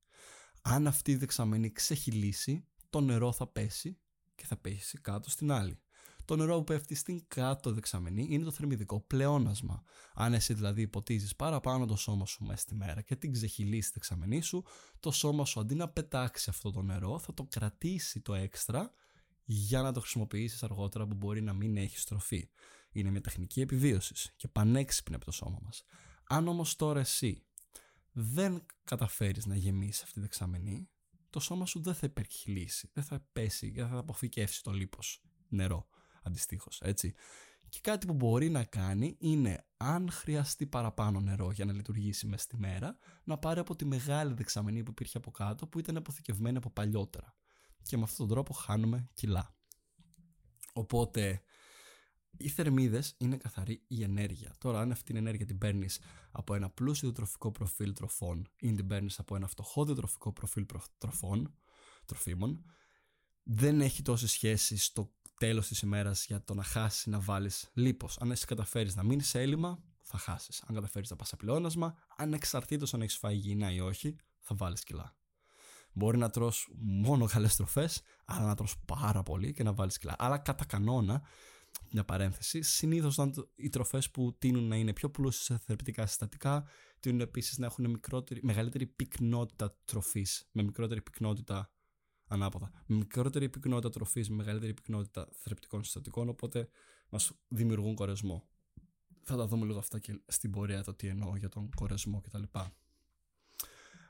Αν 0.63 0.87
αυτή 0.87 1.11
η 1.11 1.17
δεξαμενή 1.17 1.73
ξεχυλήσει, 1.73 2.65
το 2.91 3.01
νερό 3.01 3.33
θα 3.33 3.47
πέσει 3.47 3.99
και 4.35 4.47
θα 4.47 4.57
πέσει 4.57 4.99
κάτω 5.01 5.31
στην 5.31 5.51
άλλη. 5.53 5.81
Το 6.25 6.37
νερό 6.37 6.57
που 6.57 6.65
πέφτει 6.65 6.95
στην 6.95 7.23
κάτω 7.29 7.73
δεξαμενή 7.73 8.27
είναι 8.31 8.45
το 8.45 8.51
θερμιδικό 8.51 9.01
πλεόνασμα. 9.01 9.83
Αν 10.15 10.35
εσύ 10.35 10.55
δηλαδή 10.55 10.89
ποτίζει 10.89 11.37
παραπάνω 11.37 11.87
το 11.87 11.97
σώμα 11.97 12.27
σου 12.27 12.45
μέσα 12.45 12.61
στη 12.61 12.75
μέρα 12.75 13.01
και 13.01 13.17
την 13.17 13.33
ξεχυλίσεις 13.33 13.87
τη 13.87 13.93
δεξαμενή 13.93 14.41
σου, 14.41 14.65
το 15.01 15.11
σώμα 15.11 15.45
σου 15.45 15.61
αντί 15.61 15.75
να 15.75 15.89
πετάξει 15.89 16.51
αυτό 16.51 16.71
το 16.71 16.83
νερό 16.83 17.19
θα 17.19 17.35
το 17.35 17.47
κρατήσει 17.51 18.21
το 18.21 18.35
έξτρα 18.35 18.93
για 19.45 19.83
να 19.83 19.93
το 19.93 20.01
χρησιμοποιήσεις 20.01 20.63
αργότερα 20.63 21.07
που 21.07 21.15
μπορεί 21.15 21.43
να 21.43 21.53
μην 21.53 21.77
έχει 21.77 21.99
στροφή. 21.99 22.49
Είναι 22.93 23.11
μια 23.11 23.21
τεχνική 23.21 23.61
επιβίωσης 23.61 24.33
και 24.37 24.49
πανέξυπνη 24.49 25.15
από 25.15 25.25
το 25.25 25.31
σώμα 25.31 25.59
μας. 25.63 25.85
Αν 26.25 26.49
όμως 26.49 26.77
τώρα 26.77 27.01
εσύ 27.01 27.45
δεν 28.13 28.67
καταφέρεις 28.85 29.47
να 29.47 29.57
γεμίσεις 29.57 30.03
αυτή 30.03 30.15
τη 30.15 30.21
δεξαμενή, 30.21 30.91
το 31.31 31.41
σώμα 31.41 31.67
σου 31.67 31.83
δεν 31.83 31.95
θα 31.95 32.07
υπερχειλήσει, 32.07 32.91
δεν 32.93 33.05
θα 33.05 33.27
πέσει, 33.33 33.71
δεν 33.71 33.89
θα 33.89 33.99
αποθηκεύσει 33.99 34.63
το 34.63 34.73
λίπος 34.73 35.23
νερό 35.49 35.89
αντιστοίχως, 36.23 36.81
έτσι. 36.81 37.15
Και 37.69 37.79
κάτι 37.83 38.07
που 38.07 38.15
μπορεί 38.15 38.49
να 38.51 38.65
κάνει 38.65 39.17
είναι 39.19 39.67
αν 39.77 40.11
χρειαστεί 40.11 40.67
παραπάνω 40.67 41.21
νερό 41.21 41.51
για 41.51 41.65
να 41.65 41.73
λειτουργήσει 41.73 42.27
μέσα 42.27 42.43
στη 42.43 42.57
μέρα, 42.57 42.99
να 43.25 43.39
πάρει 43.39 43.61
από 43.61 43.77
τη 43.77 43.85
μεγάλη 43.85 44.35
δεξαμενή 44.35 44.83
που 44.83 44.91
υπήρχε 44.91 45.17
από 45.17 45.31
κάτω 45.31 45.67
που 45.67 45.79
ήταν 45.79 45.97
αποθηκευμένη 45.97 46.57
από 46.57 46.71
παλιότερα. 46.71 47.35
Και 47.83 47.97
με 47.97 48.03
αυτόν 48.03 48.27
τον 48.27 48.29
τρόπο 48.35 48.53
χάνουμε 48.53 49.09
κιλά. 49.15 49.55
Οπότε 50.73 51.43
οι 52.41 52.49
θερμίδες 52.49 53.15
είναι 53.19 53.37
καθαρή 53.37 53.83
η 53.87 54.03
ενέργεια. 54.03 54.55
Τώρα 54.59 54.81
αν 54.81 54.91
αυτή 54.91 55.05
την 55.05 55.17
ενέργεια 55.17 55.47
την 55.47 55.59
παίρνεις 55.59 56.01
από 56.31 56.55
ένα 56.55 56.71
πλούσιο 56.71 57.09
διατροφικό 57.09 57.51
προφίλ 57.51 57.93
τροφών 57.93 58.49
ή 58.61 58.75
την 58.75 58.87
παίρνεις 58.87 59.19
από 59.19 59.37
ένα 59.37 59.47
φτωχό 59.47 59.85
διατροφικό 59.85 60.33
προφίλ 60.33 60.67
τροφών, 60.99 61.55
τροφίμων, 62.05 62.65
δεν 63.43 63.81
έχει 63.81 64.03
τόση 64.03 64.27
σχέση 64.27 64.77
στο 64.77 65.13
τέλος 65.39 65.67
της 65.69 65.81
ημέρας 65.81 66.27
για 66.27 66.45
το 66.45 66.55
να 66.55 66.63
χάσει 66.63 67.11
να 67.11 67.21
βάλεις 67.21 67.71
λίπος. 67.73 68.19
Αν 68.21 68.31
εσύ 68.31 68.47
καταφέρεις 68.47 68.97
να 68.97 69.03
μείνεις 69.03 69.29
σε 69.29 69.41
έλλειμμα, 69.41 69.83
θα 70.03 70.19
χάσεις. 70.19 70.63
Αν 70.67 70.75
καταφέρεις 70.75 71.11
να 71.11 71.17
πας 71.17 71.29
σε 71.29 71.37
πλεόνασμα, 71.37 71.95
ανεξαρτήτως 72.17 72.95
αν 72.95 73.03
έχεις 73.03 73.17
φάει 73.17 73.35
υγιεινά 73.35 73.73
ή 73.73 73.81
όχι, 73.81 74.17
θα 74.41 74.55
βάλεις 74.55 74.85
κιλά. 74.85 75.15
Μπορεί 75.93 76.19
να 76.19 76.31
τρως 76.31 76.69
μόνο 76.79 77.27
καλές 77.27 77.57
τροφές, 77.57 78.03
αλλά 78.25 78.47
να 78.47 78.55
τρως 78.55 78.79
πάρα 78.87 79.23
πολύ 79.23 79.53
και 79.53 79.63
να 79.63 79.73
βάλεις 79.73 79.99
κιλά. 79.99 80.15
Αλλά 80.19 80.39
κατά 80.39 80.65
κανόνα, 80.65 81.23
μια 81.91 82.05
παρένθεση, 82.05 82.63
συνήθως 82.63 83.19
οι 83.55 83.69
τροφές 83.69 84.11
που 84.11 84.37
τείνουν 84.39 84.65
να 84.65 84.77
είναι 84.77 84.93
πιο 84.93 85.11
πλούσιες 85.11 85.45
σε 85.45 85.59
θεραπευτικά 85.59 86.07
συστατικά, 86.07 86.65
τείνουν 87.01 87.21
επίσης 87.21 87.59
να 87.59 87.67
έχουν 87.67 88.01
μεγαλύτερη 88.41 88.87
πυκνότητα 88.87 89.77
τροφής, 89.85 90.49
με 90.53 90.63
μικρότερη 90.63 91.03
πυκνότητα 91.03 91.71
ανάποδα. 92.27 92.71
Με 92.87 92.97
μικρότερη 92.97 93.49
πυκνότητα 93.49 93.91
τροφής, 93.91 94.29
με 94.29 94.37
μεγαλύτερη 94.37 94.75
πυκνότητα 94.75 95.29
θρεπτικών 95.33 95.85
συστατικών, 95.85 96.29
οπότε 96.29 96.69
μας 97.09 97.33
δημιουργούν 97.49 97.95
κορεσμό. 97.95 98.49
Θα 99.23 99.37
τα 99.37 99.47
δούμε 99.47 99.67
λίγο 99.67 99.79
αυτά 99.79 99.99
και 99.99 100.21
στην 100.27 100.51
πορεία 100.51 100.83
το 100.83 100.95
τι 100.95 101.07
εννοώ 101.07 101.37
για 101.37 101.49
τον 101.49 101.71
κορεσμό 101.75 102.21
κτλ. 102.21 102.43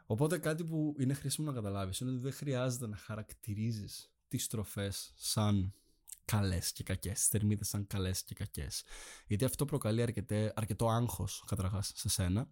Οπότε 0.07 0.39
κάτι 0.39 0.65
που 0.65 0.97
είναι 0.99 1.15
χρήσιμο 1.15 1.47
να 1.47 1.55
καταλάβεις 1.55 2.01
είναι 2.01 2.11
ότι 2.11 2.21
δεν 2.21 2.33
χρειάζεται 2.33 2.87
να 2.87 2.97
χαρακτηρίζεις 2.97 4.13
τις 4.29 4.47
τροφές 4.47 5.13
σαν 5.17 5.75
καλές 6.31 6.73
και 6.73 6.83
κακές, 6.83 7.23
τι 7.23 7.29
θερμίδες 7.29 7.69
σαν 7.69 7.87
καλές 7.87 8.23
και 8.23 8.35
κακές. 8.35 8.85
Γιατί 9.27 9.45
αυτό 9.45 9.65
προκαλεί 9.65 10.03
αρκετέ, 10.03 10.53
αρκετό 10.57 10.89
άγχος 10.89 11.45
καταρχάς 11.47 11.93
σε 11.95 12.09
σένα 12.09 12.49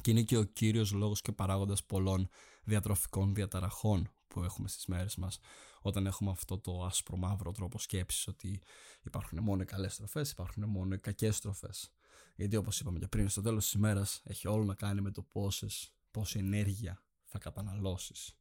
και 0.00 0.10
είναι 0.10 0.22
και 0.22 0.36
ο 0.36 0.44
κύριος 0.44 0.92
λόγος 0.92 1.20
και 1.20 1.32
παράγοντας 1.32 1.84
πολλών 1.84 2.28
διατροφικών 2.64 3.34
διαταραχών 3.34 4.12
που 4.28 4.42
έχουμε 4.42 4.68
στις 4.68 4.86
μέρες 4.86 5.16
μας 5.16 5.38
όταν 5.80 6.06
έχουμε 6.06 6.30
αυτό 6.30 6.58
το 6.58 6.84
άσπρο 6.84 7.16
μαύρο 7.16 7.52
τρόπο 7.52 7.78
σκέψης 7.78 8.26
ότι 8.26 8.62
υπάρχουν 9.02 9.38
μόνο 9.42 9.62
οι 9.62 9.64
καλές 9.64 9.96
τροφές, 9.96 10.30
υπάρχουν 10.30 10.68
μόνο 10.68 10.94
οι 10.94 10.98
κακές 10.98 11.40
τροφές. 11.40 11.92
Γιατί 12.36 12.56
όπως 12.56 12.80
είπαμε 12.80 12.98
και 12.98 13.08
πριν, 13.08 13.28
στο 13.28 13.42
τέλος 13.42 13.64
της 13.64 13.72
ημέρας 13.72 14.20
έχει 14.24 14.48
όλο 14.48 14.64
να 14.64 14.74
κάνει 14.74 15.00
με 15.00 15.10
το 15.10 15.22
πόσες, 15.22 15.94
πόση 16.10 16.38
ενέργεια 16.38 17.02
θα 17.24 17.38
καταναλώσεις. 17.38 18.38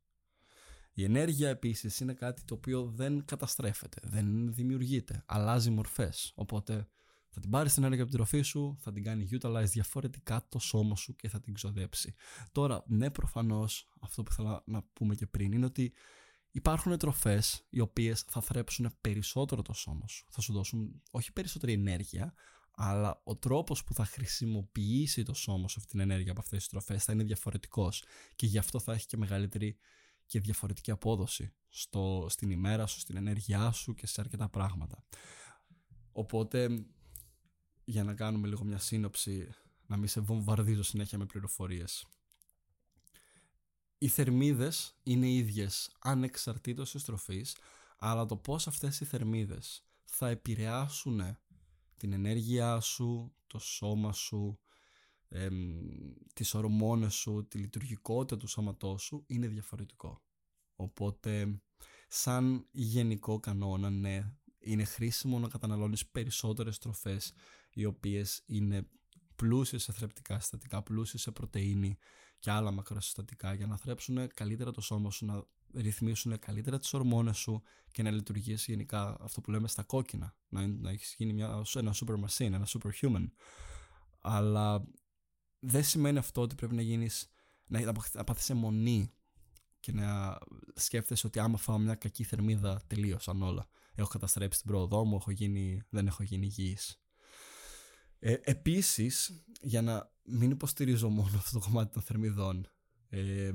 Η 0.93 1.03
ενέργεια 1.03 1.49
επίσης 1.49 1.99
είναι 1.99 2.13
κάτι 2.13 2.43
το 2.43 2.53
οποίο 2.53 2.85
δεν 2.85 3.25
καταστρέφεται, 3.25 3.99
δεν 4.03 4.53
δημιουργείται, 4.53 5.23
αλλάζει 5.25 5.69
μορφές. 5.69 6.31
Οπότε 6.35 6.87
Θα 7.35 7.39
την 7.41 7.49
πάρεις 7.49 7.73
την 7.73 7.83
ενέργεια 7.83 8.03
από 8.03 8.11
την 8.11 8.21
τροφή 8.21 8.41
σου, 8.41 8.77
θα 8.79 8.91
την 8.91 9.03
κάνει 9.03 9.27
utilize 9.31 9.65
διαφορετικά 9.67 10.45
το 10.49 10.59
σώμα 10.59 10.95
σου 10.95 11.15
και 11.15 11.29
θα 11.29 11.39
την 11.39 11.53
ξοδέψει. 11.53 12.13
Τώρα, 12.51 12.83
ναι, 12.87 13.09
προφανώς, 13.11 13.87
αυτό 13.99 14.23
που 14.23 14.31
ήθελα 14.31 14.63
να 14.65 14.83
πούμε 14.93 15.15
και 15.15 15.27
πριν 15.27 15.51
είναι 15.51 15.65
ότι 15.65 15.93
υπάρχουν 16.51 16.97
τροφές 16.97 17.65
οι 17.69 17.79
οποίες 17.79 18.21
θα 18.21 18.41
θρέψουν 18.41 18.91
περισσότερο 19.01 19.61
το 19.61 19.73
σώμα 19.73 20.07
σου. 20.07 20.25
Θα 20.29 20.41
σου 20.41 20.53
δώσουν 20.53 21.01
όχι 21.11 21.33
περισσότερη 21.33 21.73
ενέργεια, 21.73 22.33
αλλά 22.71 23.21
ο 23.23 23.35
τρόπος 23.35 23.83
που 23.83 23.93
θα 23.93 24.05
χρησιμοποιήσει 24.05 25.23
το 25.23 25.33
σώμα 25.33 25.67
σου 25.67 25.75
αυτή 25.79 25.91
την 25.91 25.99
ενέργεια 25.99 26.31
από 26.31 26.41
αυτές 26.41 26.59
τις 26.59 26.67
τροφές 26.67 27.03
θα 27.03 27.13
είναι 27.13 27.23
διαφορετικός 27.23 28.03
και 28.35 28.45
γι' 28.45 28.57
αυτό 28.57 28.79
θα 28.79 28.93
έχει 28.93 29.05
και 29.05 29.17
μεγαλύτερη 29.17 29.77
και 30.25 30.39
διαφορετική 30.39 30.91
απόδοση 30.91 31.53
στο, 31.69 32.25
στην 32.29 32.49
ημέρα 32.49 32.85
σου, 32.85 32.99
στην 32.99 33.17
ενέργειά 33.17 33.71
σου 33.71 33.93
και 33.93 34.07
σε 34.07 34.21
αρκετά 34.21 34.49
πράγματα. 34.49 35.03
Οπότε, 36.11 36.85
για 37.83 38.03
να 38.03 38.13
κάνουμε 38.13 38.47
λίγο 38.47 38.63
μια 38.63 38.77
σύνοψη, 38.77 39.49
να 39.85 39.97
μην 39.97 40.07
σε 40.07 40.19
βομβαρδίζω 40.19 40.83
συνέχεια 40.83 41.17
με 41.17 41.25
πληροφορίες. 41.25 42.07
Οι 43.97 44.07
θερμίδες 44.07 44.95
είναι 45.03 45.29
ίδιες 45.29 45.95
ανεξαρτήτως 45.99 46.91
της 46.91 47.03
τροφής, 47.03 47.57
αλλά 47.97 48.25
το 48.25 48.37
πώς 48.37 48.67
αυτές 48.67 48.99
οι 48.99 49.05
θερμίδες 49.05 49.85
θα 50.03 50.29
επηρεάσουν 50.29 51.37
την 51.97 52.13
ενέργειά 52.13 52.79
σου, 52.79 53.35
το 53.47 53.59
σώμα 53.59 54.13
σου, 54.13 54.59
εμ, 55.33 55.79
τις 56.33 56.53
ορμόνες 56.53 57.13
σου, 57.13 57.47
τη 57.47 57.57
λειτουργικότητα 57.57 58.37
του 58.37 58.47
σώματός 58.47 59.01
σου 59.03 59.23
είναι 59.27 59.47
διαφορετικό. 59.47 60.21
Οπότε, 60.75 61.61
σαν 62.07 62.67
γενικό 62.71 63.39
κανόνα, 63.39 63.89
ναι, 63.89 64.33
είναι 64.59 64.83
χρήσιμο 64.83 65.39
να 65.39 65.47
καταναλώνεις 65.47 66.07
περισσότερες 66.07 66.77
τροφές 66.77 67.33
οι 67.73 67.85
οποίες 67.85 68.43
είναι 68.45 68.87
πλούσιες 69.35 69.83
σε 69.83 69.91
θρεπτικά 69.91 70.39
συστατικά, 70.39 70.83
πλούσιες 70.83 71.21
σε 71.21 71.31
πρωτεΐνη 71.31 71.97
και 72.39 72.51
άλλα 72.51 72.71
μακροσυστατικά 72.71 73.53
για 73.53 73.67
να 73.67 73.77
θρέψουν 73.77 74.27
καλύτερα 74.33 74.71
το 74.71 74.81
σώμα 74.81 75.11
σου, 75.11 75.25
να 75.25 75.43
ρυθμίσουν 75.73 76.39
καλύτερα 76.39 76.79
τις 76.79 76.93
ορμόνες 76.93 77.37
σου 77.37 77.61
και 77.91 78.03
να 78.03 78.11
λειτουργήσει 78.11 78.71
γενικά 78.71 79.17
αυτό 79.19 79.41
που 79.41 79.51
λέμε 79.51 79.67
στα 79.67 79.83
κόκκινα, 79.83 80.35
να, 80.49 80.67
να 80.67 80.89
έχεις 80.89 81.15
γίνει 81.17 81.33
μια, 81.33 81.63
ένα 81.73 81.93
super 81.93 82.15
machine, 82.15 82.51
ένα 82.51 82.67
super 82.67 82.89
human. 83.01 83.27
Αλλά 84.21 84.87
δεν 85.65 85.83
σημαίνει 85.83 86.17
αυτό 86.17 86.41
ότι 86.41 86.55
πρέπει 86.55 86.75
να 86.75 86.81
γίνεις, 86.81 87.27
να, 87.65 87.93
να 88.13 88.23
πάθεις 88.23 88.49
αιμονή 88.49 89.13
και 89.79 89.91
να 89.91 90.37
σκέφτεσαι 90.73 91.27
ότι 91.27 91.39
άμα 91.39 91.57
φάω 91.57 91.77
μια 91.77 91.95
κακή 91.95 92.23
θερμίδα 92.23 92.81
τελείωσαν 92.87 93.41
όλα. 93.41 93.67
Έχω 93.95 94.07
καταστρέψει 94.07 94.61
την 94.61 94.69
πρόοδό 94.69 95.05
μου, 95.05 95.15
έχω 95.15 95.31
γίνει, 95.31 95.81
δεν 95.89 96.07
έχω 96.07 96.23
γίνει 96.23 96.45
υγιής. 96.45 97.01
Ε, 98.19 98.35
επίσης, 98.41 99.43
για 99.61 99.81
να 99.81 100.11
μην 100.23 100.51
υποστηρίζω 100.51 101.09
μόνο 101.09 101.37
αυτό 101.41 101.59
το 101.59 101.65
κομμάτι 101.65 101.93
των 101.93 102.01
θερμιδών, 102.01 102.67
ε, 103.09 103.51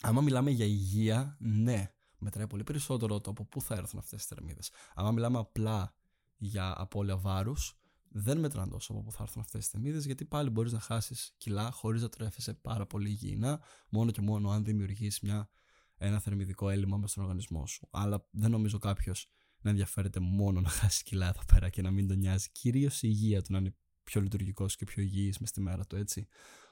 άμα 0.00 0.20
μιλάμε 0.20 0.50
για 0.50 0.64
υγεία, 0.64 1.36
ναι, 1.40 1.92
μετράει 2.18 2.46
πολύ 2.46 2.62
περισσότερο 2.62 3.20
το 3.20 3.30
από 3.30 3.44
πού 3.44 3.60
θα 3.60 3.74
έρθουν 3.74 3.98
αυτές 3.98 4.18
τις 4.18 4.28
θερμίδες. 4.28 4.70
Άμα 4.94 5.10
μιλάμε 5.10 5.38
απλά 5.38 5.94
για 6.36 6.74
απώλεια 6.76 7.16
βάρους, 7.16 7.78
δεν 8.10 8.38
μετράνε 8.38 8.70
τόσο 8.70 8.92
από 8.92 9.02
πού 9.02 9.12
θα 9.12 9.22
έρθουν 9.22 9.42
αυτές 9.42 9.60
τις 9.60 9.70
θερμίδες, 9.70 10.04
γιατί 10.04 10.24
πάλι 10.24 10.50
μπορείς 10.50 10.72
να 10.72 10.80
χάσεις 10.80 11.34
κιλά 11.36 11.70
χωρίς 11.70 12.02
να 12.02 12.08
τρέφεσαι 12.08 12.54
πάρα 12.54 12.86
πολύ 12.86 13.08
υγιεινά, 13.08 13.60
μόνο 13.88 14.10
και 14.10 14.20
μόνο 14.20 14.50
αν 14.50 14.64
δημιουργείς 14.64 15.20
μια, 15.20 15.48
ένα 15.96 16.20
θερμιδικό 16.20 16.70
έλλειμμα 16.70 16.96
μέσα 16.96 17.08
στον 17.08 17.22
οργανισμό 17.22 17.66
σου. 17.66 17.88
Αλλά 17.90 18.28
δεν 18.30 18.50
νομίζω 18.50 18.78
κάποιος 18.78 19.26
να 19.60 19.70
ενδιαφέρεται 19.70 20.20
μόνο 20.20 20.60
να 20.60 20.68
χάσει 20.68 21.02
κιλά 21.02 21.28
εδώ 21.28 21.40
πέρα 21.52 21.68
και 21.68 21.82
να 21.82 21.90
μην 21.90 22.08
τον 22.08 22.18
νοιάζει. 22.18 22.50
Κυρίως 22.52 23.02
η 23.02 23.08
υγεία 23.10 23.42
του 23.42 23.52
να 23.52 23.58
είναι 23.58 23.74
πιο 24.02 24.20
λειτουργικός 24.20 24.76
και 24.76 24.84
πιο 24.84 25.02
υγιής 25.02 25.38
μες 25.38 25.48
στη 25.48 25.60
μέρα 25.60 25.86
του, 25.86 25.96
έτσι. 25.96 26.26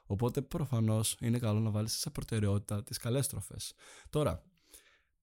Οπότε 0.06 0.42
προφανώς 0.42 1.16
είναι 1.20 1.38
καλό 1.38 1.60
να 1.60 1.70
βάλεις 1.70 1.92
σε 1.92 2.10
προτεραιότητα 2.10 2.82
τις 2.82 2.98
καλές 2.98 3.28
τροφές. 3.28 3.74
Τώρα, 4.10 4.42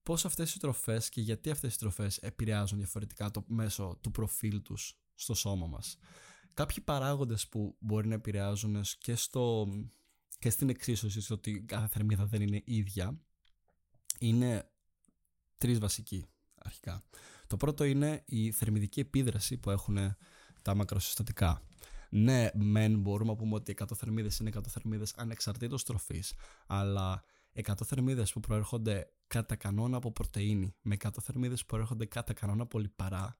πώς 0.02 0.24
αυτές 0.24 0.54
οι 0.54 0.58
τροφές 0.58 1.08
και 1.08 1.20
γιατί 1.20 1.50
αυτές 1.50 1.74
οι 1.74 1.78
τροφές 1.78 2.18
επηρεάζουν 2.18 2.78
διαφορετικά 2.78 3.30
το 3.30 3.44
μέσο 3.48 3.98
του 4.02 4.10
προφίλ 4.10 4.62
τους 4.62 4.98
στο 5.14 5.34
σώμα 5.34 5.66
μας. 5.66 5.98
Κάποιοι 6.54 6.80
παράγοντες 6.80 7.48
που 7.48 7.76
μπορεί 7.78 8.08
να 8.08 8.14
επηρεάζουν 8.14 8.80
και, 8.98 9.14
στο, 9.14 9.68
και 10.38 10.50
στην 10.50 10.68
εξίσωση 10.68 11.20
στο 11.20 11.34
ότι 11.34 11.60
κάθε 11.60 11.86
θερμίδα 11.86 12.26
δεν 12.26 12.42
είναι 12.42 12.62
ίδια 12.64 13.20
είναι 14.18 14.70
τρεις 15.58 15.78
βασικοί 15.78 16.26
αρχικά. 16.54 17.04
Το 17.46 17.56
πρώτο 17.56 17.84
είναι 17.84 18.22
η 18.26 18.50
θερμιδική 18.50 19.00
επίδραση 19.00 19.58
που 19.58 19.70
έχουν 19.70 20.16
τα 20.62 20.74
μακροσυστατικά. 20.74 21.62
Ναι, 22.10 22.48
μεν 22.54 23.00
μπορούμε 23.00 23.30
να 23.30 23.36
πούμε 23.36 23.54
ότι 23.54 23.74
100 23.78 23.84
θερμίδες 23.94 24.38
είναι 24.38 24.50
100 24.54 24.60
θερμίδες 24.68 25.14
ανεξαρτήτως 25.16 25.84
τροφής, 25.84 26.32
αλλά 26.66 27.24
100 27.52 27.72
θερμίδες 27.84 28.32
που 28.32 28.40
προέρχονται 28.40 29.12
κατά 29.26 29.56
κανόνα 29.56 29.96
από 29.96 30.12
πρωτεΐνη 30.12 30.74
με 30.82 30.96
100 31.04 31.08
θερμίδες 31.20 31.60
που 31.60 31.66
προέρχονται 31.66 32.06
κατά 32.06 32.32
κανόνα 32.32 32.62
από 32.62 32.78
λιπαρά, 32.78 33.38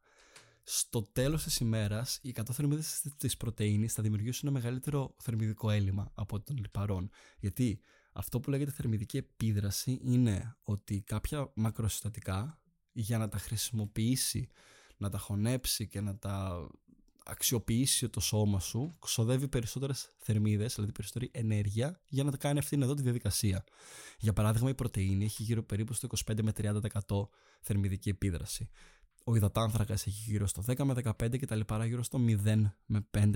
στο 0.64 1.02
τέλος 1.02 1.42
της 1.42 1.56
ημέρας 1.56 2.18
οι 2.23 2.35
100 2.37 2.42
θερμίδες 2.52 3.04
της 3.16 3.37
πρωτεΐνης 3.37 3.92
θα 3.92 4.02
δημιουργήσουν 4.02 4.49
ένα 4.49 4.59
μεγαλύτερο 4.59 5.14
θερμιδικό 5.18 5.71
έλλειμμα 5.71 6.11
από 6.14 6.40
των 6.40 6.56
λιπαρών. 6.56 7.11
Γιατί 7.38 7.80
αυτό 8.12 8.40
που 8.40 8.50
λέγεται 8.50 8.71
θερμιδική 8.71 9.16
επίδραση 9.16 10.00
είναι 10.02 10.56
ότι 10.62 11.00
κάποια 11.00 11.50
μακροσυστατικά 11.54 12.61
για 12.92 13.18
να 13.18 13.28
τα 13.28 13.38
χρησιμοποιήσει, 13.38 14.49
να 14.97 15.11
τα 15.11 15.18
χωνέψει 15.18 15.88
και 15.88 16.00
να 16.00 16.16
τα 16.16 16.66
αξιοποιήσει 17.25 18.09
το 18.09 18.21
σώμα 18.21 18.61
σου, 18.61 18.97
ξοδεύει 18.99 19.49
περισσότερες 19.49 20.14
θερμίδες, 20.16 20.75
δηλαδή 20.75 20.92
περισσότερη 20.92 21.30
ενέργεια 21.33 22.00
για 22.09 22.25
να 22.25 22.30
τα 22.30 22.37
κάνει 22.37 22.59
αυτήν 22.59 22.83
εδώ 22.83 22.94
τη 22.94 23.02
διαδικασία. 23.02 23.64
Για 24.18 24.33
παράδειγμα 24.33 24.71
η 24.71 24.75
πρωτεΐνη 24.75 25.25
έχει 25.25 25.42
γύρω 25.42 25.62
περίπου 25.62 25.92
στο 25.92 26.09
25 26.26 26.42
με 26.42 26.52
30% 26.54 27.28
θερμιδική 27.61 28.09
επίδραση. 28.09 28.71
Ο 29.25 29.35
υδατάνθρακας 29.37 30.07
έχει 30.07 30.31
γύρω 30.31 30.47
στο 30.47 30.62
10 30.66 30.85
με 30.85 30.95
15 30.95 31.38
και 31.38 31.47
τα 31.47 31.57
λιπαρά 31.57 31.85
γύρω 31.85 32.02
στο 32.02 32.19
0 32.19 32.75
με 32.87 33.07
5%. 33.11 33.31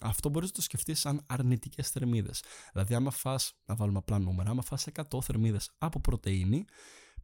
Αυτό 0.00 0.28
μπορείς 0.28 0.48
να 0.48 0.54
το 0.54 0.62
σκεφτείς 0.62 1.00
σαν 1.00 1.22
αρνητικές 1.26 1.88
θερμίδες. 1.88 2.42
Δηλαδή, 2.72 2.94
άμα 2.94 3.10
φας, 3.10 3.52
να 3.64 3.74
βάλουμε 3.74 3.98
απλά 3.98 4.18
νούμερα, 4.18 4.50
άμα 4.50 4.62
φας 4.62 4.86
100 4.86 5.20
θερμίδες 5.22 5.70
από 5.78 6.00
πρωτενη, 6.00 6.64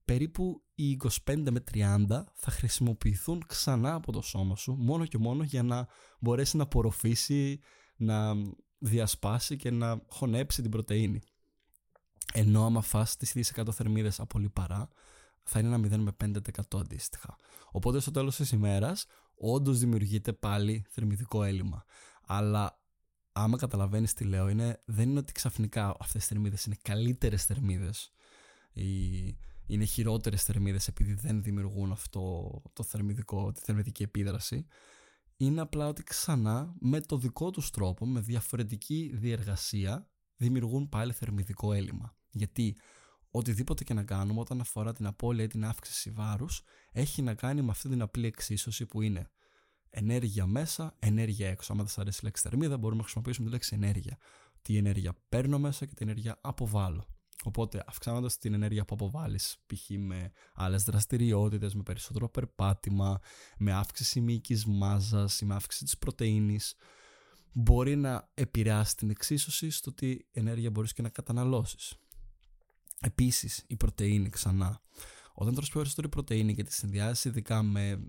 περίπου 0.05 0.63
οι 0.75 0.91
25 1.25 1.51
με 1.51 1.61
30 1.61 2.25
θα 2.35 2.51
χρησιμοποιηθούν 2.51 3.45
ξανά 3.47 3.95
από 3.95 4.13
το 4.13 4.23
σώμα 4.23 4.57
σου 4.57 4.75
μόνο 4.79 5.07
και 5.07 5.19
μόνο 5.19 5.43
για 5.43 5.63
να 5.63 5.89
μπορέσει 6.21 6.57
να 6.57 6.63
απορροφήσει, 6.63 7.61
να 7.97 8.35
διασπάσει 8.79 9.57
και 9.57 9.71
να 9.71 10.03
χωνέψει 10.07 10.63
την 10.63 10.71
πρωτεΐνη. 10.71 11.21
Ενώ 12.33 12.65
άμα 12.65 12.81
φας 12.81 13.17
τις 13.17 13.31
ίδιες 13.31 13.53
100 13.57 13.73
θερμίδες 13.73 14.21
από 14.21 14.39
λιπαρά 14.39 14.89
θα 15.43 15.59
είναι 15.59 15.75
ένα 15.75 15.97
0 15.97 15.99
με 15.99 16.13
5% 16.25 16.81
αντίστοιχα. 16.81 17.37
Οπότε 17.71 18.01
στο 18.01 18.11
τέλος 18.11 18.37
της 18.37 18.51
ημέρας 18.53 19.07
όντως 19.35 19.79
δημιουργείται 19.79 20.33
πάλι 20.33 20.85
θερμιδικό 20.89 21.43
έλλειμμα. 21.43 21.85
Αλλά 22.27 22.81
άμα 23.33 23.57
καταλαβαίνεις 23.57 24.15
τι 24.15 24.25
λέω 24.25 24.49
είναι, 24.49 24.83
δεν 24.85 25.09
είναι 25.09 25.19
ότι 25.19 25.33
ξαφνικά 25.33 25.97
αυτές 25.99 26.25
οι 26.25 26.27
θερμίδες 26.27 26.65
είναι 26.65 26.77
καλύτερες 26.83 27.45
θερμίδες 27.45 28.13
είναι 29.67 29.85
χειρότερες 29.85 30.43
θερμίδες 30.43 30.89
επειδή 30.89 31.15
δεν 31.15 31.43
δημιουργούν 31.43 31.93
αυτό 31.93 32.63
το 32.73 32.83
θερμιδικό, 32.83 33.53
τη 33.53 33.61
θερμιδική 33.61 34.03
επίδραση. 34.03 34.67
Είναι 35.37 35.61
απλά 35.61 35.89
ότι 35.89 36.03
ξανά 36.03 36.75
με 36.81 37.01
το 37.01 37.17
δικό 37.17 37.51
τους 37.51 37.71
τρόπο, 37.71 38.07
με 38.07 38.21
διαφορετική 38.21 39.11
διεργασία, 39.15 40.09
δημιουργούν 40.37 40.89
πάλι 40.89 41.13
θερμιδικό 41.13 41.73
έλλειμμα. 41.73 42.17
Γιατί 42.31 42.77
οτιδήποτε 43.33 43.85
και 43.85 43.95
να 43.95 44.03
κάνουμε 44.03 44.41
όταν 44.41 44.61
αφορά 44.61 44.93
την 44.93 45.07
απώλεια 45.07 45.45
ή 45.45 45.47
την 45.47 45.65
αύξηση 45.65 46.11
βάρους, 46.11 46.63
έχει 46.93 47.23
να 47.23 47.35
κάνει 47.35 47.63
με 47.63 47.71
αυτή 47.71 47.89
την 47.89 48.03
απλή 48.03 48.27
εξίσωση 48.27 48.87
που 48.87 49.03
είναι 49.03 49.31
ενέργεια 49.91 50.47
μέσα, 50.47 50.97
ενέργεια 50.99 51.49
έξω. 51.49 51.73
Αν 51.73 51.79
δεν 51.79 51.87
σας 51.87 51.99
αρέσει 51.99 52.19
η 52.23 52.25
λέξη 52.25 52.43
θερμίδα, 52.43 52.77
μπορούμε 52.77 52.97
να 52.97 53.03
χρησιμοποιήσουμε 53.03 53.47
τη 53.47 53.53
λέξη 53.53 53.75
ενέργεια. 53.75 54.19
Τι 54.63 54.77
ενέργεια 54.77 55.17
παίρνω 55.29 55.59
μέσα 55.59 55.87
και 55.87 55.95
τι 55.95 56.05
ενέργεια 56.05 56.39
αποβάλλω. 56.41 57.07
Οπότε, 57.45 57.85
αυξάνοντας 57.87 58.39
την 58.39 58.55
ενέργεια 58.55 58.85
που 58.85 58.95
αποβάλλεις, 58.95 59.57
π.χ. 59.67 59.91
με 59.99 60.33
άλλες 60.55 60.85
δραστηριότητες, 60.85 61.75
με 61.75 61.83
περισσότερο 61.83 62.29
περπάτημα, 62.29 63.19
με 63.59 63.73
αύξηση 63.73 64.21
μυϊκή 64.21 64.63
μάζας 64.67 65.41
ή 65.41 65.45
με 65.45 65.55
αύξηση 65.55 65.85
της 65.85 65.99
πρωτενη, 65.99 66.61
μπορεί 67.53 67.97
να 67.97 68.31
επηρεάσει 68.35 68.97
την 68.97 69.11
εξίσωση 69.11 69.71
στο 69.71 69.93
τι 69.93 70.17
ενέργεια 70.33 70.71
μπορείς 70.71 70.93
και 70.93 71.03
να 71.03 71.09
καταναλώσεις. 71.09 71.97
Επίσης, 73.05 73.65
η 73.67 73.77
πρωτενη 73.77 74.29
ξανά. 74.29 74.83
Όταν 75.35 75.55
τρως 75.55 75.71
περισσότερη 75.71 76.09
πρωτενη 76.09 76.55
και 76.55 76.63
τη 76.63 76.73
συνδυάζεις 76.73 77.25
ειδικά 77.25 77.63
με 77.63 78.01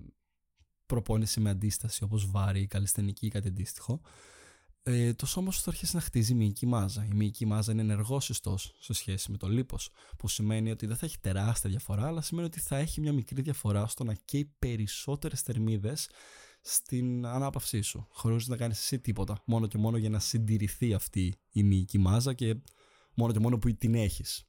προπόνηση 0.86 1.40
με 1.40 1.50
αντίσταση 1.50 2.04
όπως 2.04 2.32
βάρη 2.32 2.62
ή 2.62 2.68
καλλιστενική 2.68 3.26
ή 3.26 3.30
κάτι 3.30 3.48
αντίστοιχο, 3.48 4.02
ε, 4.84 5.14
το 5.14 5.26
σώμα 5.26 5.52
σου 5.52 5.62
θα 5.62 5.70
αρχίσει 5.70 5.96
να 5.96 6.02
χτίζει 6.02 6.34
μυϊκή 6.34 6.66
μάζα. 6.66 7.06
Η 7.06 7.14
μυϊκή 7.14 7.46
μάζα 7.46 7.72
είναι 7.72 7.82
ενεργός 7.82 8.30
ιστός 8.30 8.76
σε 8.80 8.94
σχέση 8.94 9.32
με 9.32 9.38
το 9.38 9.48
λίπος, 9.48 9.90
που 10.18 10.28
σημαίνει 10.28 10.72
ότι 10.72 10.86
δεν 10.86 10.96
θα 10.96 11.06
έχει 11.06 11.20
τεράστια 11.20 11.70
διαφορά, 11.70 12.08
αλλά 12.08 12.22
σημαίνει 12.22 12.48
ότι 12.48 12.60
θα 12.60 12.78
έχει 12.78 13.02
μια 13.02 13.14
μικρή 13.14 13.42
διαφορά 13.42 13.88
στο 13.88 14.04
να 14.04 14.14
καίει 14.14 14.54
περισσότερες 14.60 15.42
θερμίδες 15.42 16.10
στην 16.62 17.26
ανάπαυσή 17.26 17.82
σου, 17.82 18.08
χωρίς 18.10 18.48
να 18.48 18.58
κάνεις 18.58 18.80
εσύ 18.80 19.00
τίποτα, 19.00 19.44
μόνο 19.46 19.68
και 19.68 19.78
μόνο 19.78 19.98
για 19.98 20.10
να 20.10 20.20
συντηρηθεί 20.20 20.94
αυτή 20.94 21.36
η 21.52 21.64
μυϊκή 21.64 21.98
μάζα 21.98 22.34
και 22.34 22.56
μόνο 23.16 23.34
και 23.34 23.40
μόνο 23.40 23.58
που 23.58 23.76
την 23.78 23.96
έχεις 23.96 24.48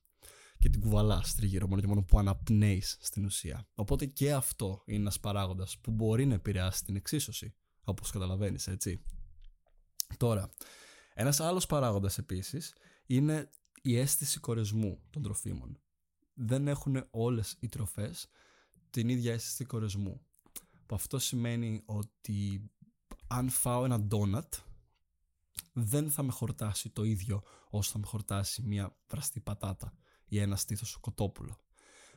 και 0.59 0.69
την 0.69 0.81
κουβαλά 0.81 1.23
τριγύρω, 1.37 1.67
μόνο 1.67 1.81
και 1.81 1.87
μόνο 1.87 2.03
που 2.03 2.19
αναπνέεις 2.19 2.97
στην 3.01 3.25
ουσία. 3.25 3.69
Οπότε 3.75 4.07
και 4.07 4.33
αυτό 4.33 4.83
είναι 4.87 4.99
ένας 4.99 5.21
παράγοντας 5.21 5.79
που 5.79 5.91
μπορεί 5.91 6.27
να 6.27 6.35
επηρεάσει 6.35 6.85
την 6.85 6.97
εξίσωση, 6.97 7.55
όπως 7.85 8.11
καταλαβαίνεις, 8.11 8.67
έτσι. 8.67 9.03
Τώρα, 10.17 10.51
ένας 11.15 11.41
άλλος 11.41 11.67
παράγοντας 11.67 12.19
επίσης 12.19 12.75
είναι 13.07 13.51
η 13.83 13.99
αίσθηση 13.99 14.41
κορεσμού 14.41 15.01
των 15.11 15.23
τροφίμων. 15.23 15.79
Δεν 16.35 16.69
έχουν 16.69 17.07
όλες 17.11 17.57
οι 17.61 17.69
τροφές 17.69 18.29
την 18.91 19.09
ίδια 19.09 19.33
αίσθηση 19.33 19.65
κορεσμού. 19.65 20.21
Που 20.87 20.95
αυτό 20.95 21.19
σημαίνει 21.19 21.83
ότι 21.85 22.71
αν 23.27 23.49
φάω 23.49 23.85
ένα 23.85 24.01
ντόνατ, 24.01 24.55
δεν 25.73 26.11
θα 26.11 26.23
με 26.23 26.33
χορτάσει 26.33 26.91
το 26.91 27.05
ίδιο 27.05 27.43
όσο 27.71 27.91
θα 27.91 27.99
με 27.99 28.07
χορτάσει 28.07 28.63
μια 28.63 28.97
βραστή 29.09 29.41
πατάτα 29.41 29.93
ή 30.29 30.39
ένα 30.39 30.57
στήθος 30.57 30.97
κοτόπουλο. 30.97 31.59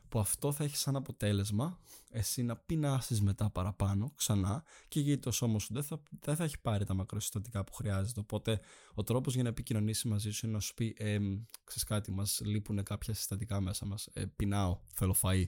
Που 0.10 0.20
αυτό 0.20 0.52
θα 0.52 0.64
έχει 0.64 0.78
σαν 0.78 0.96
αποτέλεσμα 0.96 1.80
εσύ 2.10 2.44
να 2.44 2.58
πεινάσεις 2.58 3.22
μετά 3.22 3.50
παραπάνω 3.50 4.12
ξανά 4.16 4.64
και 4.88 5.00
γιατί 5.00 5.22
το 5.22 5.32
σώμα 5.32 5.60
σου 5.60 5.74
δεν 5.74 5.84
θα, 5.84 6.02
δεν 6.20 6.36
θα 6.36 6.44
έχει 6.44 6.60
πάρει 6.62 6.86
τα 6.86 6.94
μακροσυστατικά 6.94 7.64
που 7.64 7.74
χρειάζεται. 7.74 8.20
Οπότε 8.20 8.60
ο 8.94 9.04
τρόπος 9.04 9.34
για 9.34 9.44
να 9.44 9.50
επικοινωνήσεις 9.50 10.04
μαζί 10.04 10.32
σου 10.32 10.46
είναι 10.46 10.56
να 10.56 10.62
σου 10.62 10.74
πει 10.74 10.96
ε, 10.98 11.18
ξέρεις 11.64 11.84
κάτι, 11.84 12.12
μας 12.12 12.42
λείπουν 12.46 12.84
κάποια 12.84 13.14
συστατικά 13.14 13.62
μέσα 13.62 13.86
μας, 13.86 14.10
ε, 14.14 14.26
πεινάω, 14.26 14.80
θέλω 14.94 15.16
φαΐ. 15.22 15.46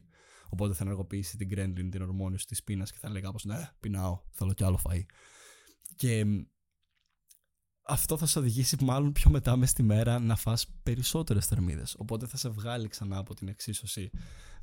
Οπότε 0.49 0.73
θα 0.73 0.83
ενεργοποιήσει 0.83 1.37
την 1.37 1.47
γκρέντλιν, 1.47 1.89
την 1.89 2.01
ορμόνη 2.01 2.35
της 2.35 2.63
πείνας 2.63 2.91
και 2.91 2.97
θα 2.99 3.09
λέει 3.09 3.21
κάπως 3.21 3.45
Ναι, 3.45 3.69
πεινάω, 3.79 4.21
θέλω 4.31 4.53
κι 4.53 4.63
άλλο 4.63 4.79
φαΐ. 4.87 5.01
Και 5.95 6.25
αυτό 7.89 8.17
θα 8.17 8.25
σε 8.25 8.39
οδηγήσει 8.39 8.83
μάλλον 8.83 9.11
πιο 9.11 9.29
μετά 9.29 9.55
μες 9.55 9.69
στη 9.69 9.83
μέρα 9.83 10.19
να 10.19 10.35
φας 10.35 10.67
περισσότερες 10.83 11.45
θερμίδες. 11.45 11.95
Οπότε 11.97 12.27
θα 12.27 12.37
σε 12.37 12.49
βγάλει 12.49 12.87
ξανά 12.87 13.17
από 13.17 13.33
την 13.33 13.47
εξίσωση 13.47 14.09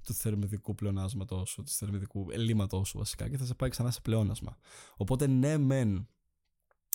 του 0.02 0.14
θερμιδικού 0.14 0.74
πλεονάσματός 0.74 1.50
σου, 1.50 1.62
του 1.62 1.70
θερμιδικού 1.70 2.26
ελλείμματός 2.30 2.88
σου 2.88 2.98
βασικά 2.98 3.28
και 3.28 3.36
θα 3.36 3.44
σε 3.44 3.54
πάει 3.54 3.70
ξανά 3.70 3.90
σε 3.90 4.00
πλεόνασμα. 4.00 4.56
Οπότε 4.96 5.26
ναι 5.26 5.58
μεν 5.58 6.08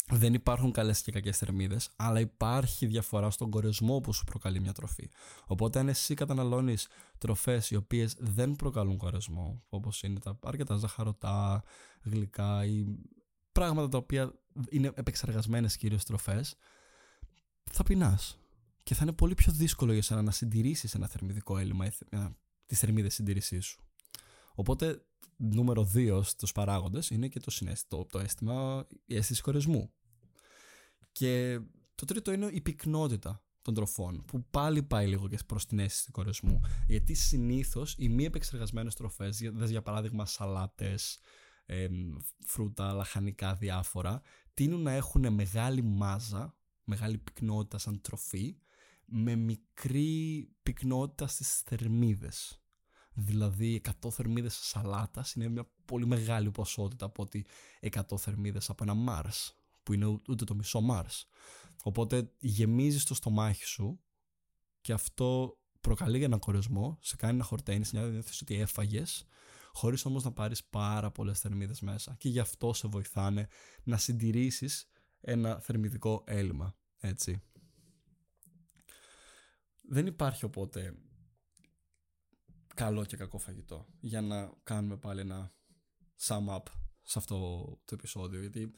δεν 0.09 0.33
υπάρχουν 0.33 0.71
καλές 0.71 1.01
και 1.01 1.11
κακές 1.11 1.37
θερμίδες, 1.37 1.89
αλλά 1.95 2.19
υπάρχει 2.19 2.85
διαφορά 2.85 3.29
στον 3.29 3.49
κορεσμό 3.49 3.99
που 3.99 4.13
σου 4.13 4.23
προκαλεί 4.23 4.59
μια 4.59 4.71
τροφή. 4.71 5.09
Οπότε 5.45 5.79
αν 5.79 5.87
εσύ 5.87 6.13
καταναλώνεις 6.13 6.87
τροφές 7.17 7.71
οι 7.71 7.75
οποίες 7.75 8.15
δεν 8.19 8.55
προκαλούν 8.55 8.97
κορεσμό, 8.97 9.63
όπως 9.69 10.03
είναι 10.03 10.19
τα 10.19 10.39
αρκετά 10.43 10.75
ζαχαρωτά, 10.75 11.63
γλυκά 12.03 12.65
ή 12.65 12.85
πράγματα 13.51 13.89
τα 13.89 13.97
οποία 13.97 14.33
είναι 14.69 14.91
επεξεργασμένες 14.95 15.77
κυρίως 15.77 16.03
τροφές, 16.03 16.55
θα 17.71 17.83
πεινάς. 17.83 18.39
Και 18.83 18.95
θα 18.95 19.03
είναι 19.03 19.13
πολύ 19.13 19.33
πιο 19.33 19.53
δύσκολο 19.53 19.93
για 19.93 20.01
σένα 20.01 20.21
να 20.21 20.31
συντηρήσεις 20.31 20.95
ένα 20.95 21.07
θερμιδικό 21.07 21.57
έλλειμμα 21.57 21.85
ή 21.85 21.91
τις 22.65 22.79
θερμίδες 22.79 23.13
συντήρησή 23.13 23.59
σου. 23.59 23.81
Οπότε, 24.53 25.05
νούμερο 25.37 25.83
δύο 25.83 26.23
στους 26.23 26.51
παράγοντες 26.51 27.09
είναι 27.09 27.27
και 27.27 27.39
το 27.39 27.51
συνέστημα, 27.51 28.05
το, 28.05 28.19
αίσθημα, 28.19 28.87
η 29.05 29.15
αίσθηση 29.15 29.41
κορεσμού. 29.41 29.93
Και 31.11 31.59
το 31.95 32.05
τρίτο 32.05 32.31
είναι 32.31 32.49
η 32.51 32.61
πυκνότητα 32.61 33.43
των 33.61 33.73
τροφών, 33.73 34.25
που 34.25 34.45
πάλι 34.49 34.83
πάει 34.83 35.07
λίγο 35.07 35.27
και 35.27 35.37
προς 35.45 35.65
την 35.65 35.79
αίσθηση 35.79 36.05
του 36.05 36.11
κορεσμού. 36.11 36.61
Γιατί 36.87 37.13
συνήθως 37.13 37.95
οι 37.97 38.09
μη 38.09 38.25
επεξεργασμένες 38.25 38.95
τροφές, 38.95 39.41
για 39.65 39.81
παράδειγμα 39.81 40.25
σαλάτες, 40.25 41.19
φρούτα, 42.45 42.93
λαχανικά 42.93 43.55
διάφορα, 43.55 44.21
τείνουν 44.53 44.81
να 44.81 44.91
έχουν 44.91 45.33
μεγάλη 45.33 45.81
μάζα, 45.81 46.55
μεγάλη 46.83 47.17
πυκνότητα 47.17 47.77
σαν 47.77 48.01
τροφή, 48.01 48.57
με 49.05 49.35
μικρή 49.35 50.49
πυκνότητα 50.63 51.27
στις 51.27 51.61
θερμίδες. 51.61 52.61
Δηλαδή 53.13 53.81
100 54.01 54.11
θερμίδες 54.11 54.55
σαλάτας 54.55 55.33
είναι 55.33 55.47
μια 55.47 55.67
πολύ 55.85 56.05
μεγάλη 56.05 56.51
ποσότητα 56.51 57.05
από 57.05 57.23
ότι 57.23 57.45
100 57.79 58.17
θερμίδες 58.17 58.69
από 58.69 58.83
ένα 58.83 58.95
Mars, 59.07 59.53
που 59.83 59.93
είναι 59.93 60.05
ούτε 60.05 60.43
το 60.45 60.55
μισό 60.55 60.85
Mars. 60.89 61.23
Οπότε 61.83 62.31
γεμίζεις 62.39 63.03
το 63.03 63.13
στομάχι 63.13 63.65
σου 63.65 63.99
και 64.81 64.93
αυτό 64.93 65.57
προκαλεί 65.81 66.23
ένα 66.23 66.37
κορεσμό, 66.37 66.97
σε 67.01 67.15
κάνει 67.15 67.37
να 67.37 67.43
χορταίνεις, 67.43 67.91
μια 67.91 68.23
ότι 68.41 68.55
έφαγες 68.55 69.25
χωρίς 69.73 70.05
όμως 70.05 70.23
να 70.23 70.31
πάρεις 70.31 70.63
πάρα 70.63 71.11
πολλές 71.11 71.39
θερμίδες 71.39 71.81
μέσα. 71.81 72.15
Και 72.17 72.29
γι' 72.29 72.39
αυτό 72.39 72.73
σε 72.73 72.87
βοηθάνε 72.87 73.47
να 73.83 73.97
συντηρήσεις 73.97 74.89
ένα 75.21 75.59
θερμιδικό 75.59 76.23
έλλειμμα. 76.25 76.75
Έτσι. 76.99 77.41
Δεν 79.81 80.05
υπάρχει 80.05 80.45
οπότε 80.45 80.95
καλό 82.75 83.05
και 83.05 83.17
κακό 83.17 83.37
φαγητό 83.37 83.87
για 83.99 84.21
να 84.21 84.51
κάνουμε 84.63 84.97
πάλι 84.97 85.19
ένα 85.19 85.53
sum 86.19 86.47
up 86.47 86.63
σε 87.01 87.19
αυτό 87.19 87.37
το 87.85 87.95
επεισόδιο 87.95 88.39
γιατί 88.39 88.73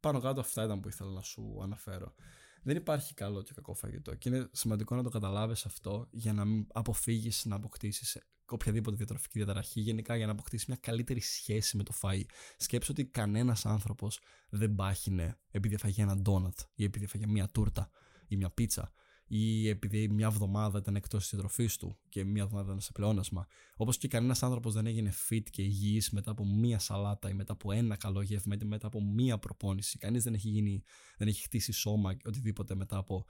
πάνω 0.00 0.20
κάτω 0.20 0.40
αυτά 0.40 0.64
ήταν 0.64 0.80
που 0.80 0.88
ήθελα 0.88 1.10
να 1.10 1.22
σου 1.22 1.58
αναφέρω. 1.62 2.14
Δεν 2.62 2.76
υπάρχει 2.76 3.14
καλό 3.14 3.42
και 3.42 3.52
κακό 3.54 3.74
φαγητό 3.74 4.14
και 4.14 4.28
είναι 4.28 4.48
σημαντικό 4.52 4.94
να 4.94 5.02
το 5.02 5.08
καταλάβεις 5.08 5.66
αυτό 5.66 6.08
για 6.10 6.32
να 6.32 6.44
μην 6.44 6.66
αποφύγεις 6.72 7.44
να 7.44 7.56
αποκτήσεις 7.56 8.18
οποιαδήποτε 8.54 8.96
διατροφική 8.96 9.38
διαταραχή, 9.38 9.80
γενικά 9.80 10.16
για 10.16 10.26
να 10.26 10.32
αποκτήσει 10.32 10.64
μια 10.68 10.78
καλύτερη 10.80 11.20
σχέση 11.20 11.76
με 11.76 11.82
το 11.82 11.92
φαΐ. 12.02 12.24
Σκέψω 12.56 12.92
ότι 12.92 13.04
κανένας 13.04 13.66
άνθρωπος 13.66 14.20
δεν 14.48 14.74
πάχινε 14.74 15.38
επειδή 15.50 15.74
έφαγε 15.74 16.02
ένα 16.02 16.16
ντόνατ 16.16 16.58
ή 16.74 16.84
επειδή 16.84 17.04
έφαγε 17.04 17.26
μια 17.26 17.48
τούρτα 17.48 17.90
ή 18.28 18.36
μια 18.36 18.50
πίτσα 18.50 18.92
ή 19.28 19.68
επειδή 19.68 20.08
μια 20.08 20.26
εβδομάδα 20.26 20.78
ήταν 20.78 20.96
εκτός 20.96 21.20
της 21.20 21.30
διατροφής 21.30 21.76
του 21.76 21.98
και 22.08 22.24
μια 22.24 22.42
εβδομάδα 22.42 22.68
ήταν 22.68 22.80
σε 22.80 22.92
πλεόνασμα. 22.92 23.46
Όπως 23.76 23.98
και 23.98 24.08
κανένας 24.08 24.42
άνθρωπος 24.42 24.74
δεν 24.74 24.86
έγινε 24.86 25.12
fit 25.28 25.42
και 25.50 25.62
υγιής 25.62 26.10
μετά 26.10 26.30
από 26.30 26.44
μία 26.44 26.78
σαλάτα 26.78 27.28
ή 27.28 27.34
μετά 27.34 27.52
από 27.52 27.72
ένα 27.72 27.96
καλό 27.96 28.22
γεύμα 28.22 28.56
ή 28.62 28.64
μετά 28.64 28.86
από 28.86 29.02
μία 29.02 29.38
προπόνηση. 29.38 29.98
Κανείς 29.98 30.24
δεν 30.24 30.34
έχει 30.34 30.48
γίνει, 30.48 30.82
δεν 31.16 31.28
έχει 31.28 31.42
χτίσει 31.42 31.72
σώμα 31.72 32.16
οτιδήποτε 32.24 32.74
μετά 32.74 32.96
από 32.96 33.24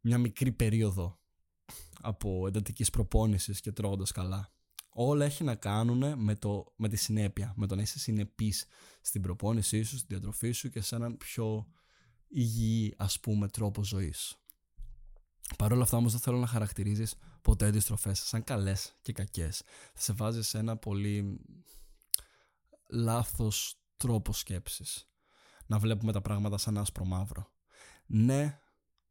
μια 0.00 0.18
μικρή 0.18 0.52
περίοδο 0.52 1.18
από 2.00 2.46
εντατικής 2.46 2.90
προπόνησης 2.90 3.60
και 3.60 3.72
τρώγοντα 3.72 4.04
καλά. 4.14 4.52
Όλα 4.88 5.24
έχει 5.24 5.44
να 5.44 5.54
κάνουν 5.54 6.18
με, 6.18 6.34
το, 6.34 6.72
με 6.76 6.88
τη 6.88 6.96
συνέπεια, 6.96 7.52
με 7.56 7.66
το 7.66 7.74
να 7.74 7.82
είσαι 7.82 7.98
συνεπής 7.98 8.66
στην 9.00 9.22
προπόνησή 9.22 9.82
σου, 9.82 9.96
στην 9.96 10.08
διατροφή 10.08 10.50
σου 10.50 10.68
και 10.70 10.80
σε 10.80 10.96
έναν 10.96 11.16
πιο 11.16 11.66
υγιή 12.28 12.94
ας 12.96 13.20
πούμε 13.20 13.48
τρόπο 13.48 13.84
ζωής. 13.84 14.36
Παρ' 15.56 15.72
όλα 15.72 15.82
αυτά 15.82 15.96
όμως 15.96 16.12
δεν 16.12 16.20
θέλω 16.20 16.38
να 16.38 16.46
χαρακτηρίζεις 16.46 17.14
ποτέ 17.42 17.70
τις 17.70 17.84
τροφές 17.84 18.18
σαν 18.18 18.44
καλές 18.44 18.98
και 19.02 19.12
κακές. 19.12 19.62
Θα 19.94 20.00
σε 20.00 20.12
βάζει 20.12 20.42
σε 20.42 20.58
ένα 20.58 20.76
πολύ 20.76 21.40
λάθος 22.90 23.82
τρόπο 23.96 24.32
σκέψης. 24.32 25.08
Να 25.66 25.78
βλέπουμε 25.78 26.12
τα 26.12 26.20
πράγματα 26.20 26.58
σαν 26.58 26.78
άσπρο 26.78 27.04
μαύρο. 27.04 27.52
Ναι, 28.06 28.60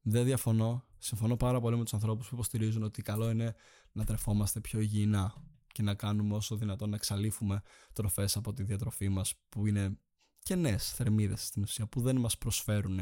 δεν 0.01 0.23
διαφωνώ. 0.23 0.86
Συμφωνώ 0.99 1.37
πάρα 1.37 1.59
πολύ 1.59 1.77
με 1.77 1.83
τους 1.83 1.93
ανθρώπους 1.93 2.27
που 2.27 2.35
υποστηρίζουν 2.35 2.83
ότι 2.83 3.01
καλό 3.01 3.29
είναι 3.29 3.55
να 3.91 4.05
τρεφόμαστε 4.05 4.59
πιο 4.59 4.79
υγιεινά 4.79 5.33
και 5.67 5.83
να 5.83 5.93
κάνουμε 5.93 6.35
όσο 6.35 6.55
δυνατόν 6.55 6.89
να 6.89 6.95
εξαλείφουμε 6.95 7.61
τροφές 7.93 8.35
από 8.35 8.53
τη 8.53 8.63
διατροφή 8.63 9.09
μας 9.09 9.33
που 9.49 9.67
είναι 9.67 9.97
κενές 10.43 10.91
θερμίδες 10.91 11.45
στην 11.45 11.61
ουσία, 11.63 11.87
που 11.87 12.01
δεν 12.01 12.17
μας 12.17 12.37
προσφέρουν 12.37 12.99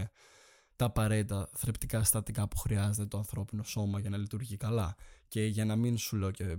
τα 0.76 0.86
απαραίτητα 0.86 1.50
θρεπτικά 1.54 2.00
συστατικά 2.00 2.48
που 2.48 2.58
χρειάζεται 2.58 3.08
το 3.08 3.18
ανθρώπινο 3.18 3.64
σώμα 3.64 4.00
για 4.00 4.10
να 4.10 4.18
λειτουργεί 4.18 4.58
καλά. 4.58 4.96
Και 5.28 5.46
για 5.46 5.66
να 5.66 5.76
μην 5.76 5.98
σου 5.98 6.16
λέω 6.16 6.32
και 6.32 6.58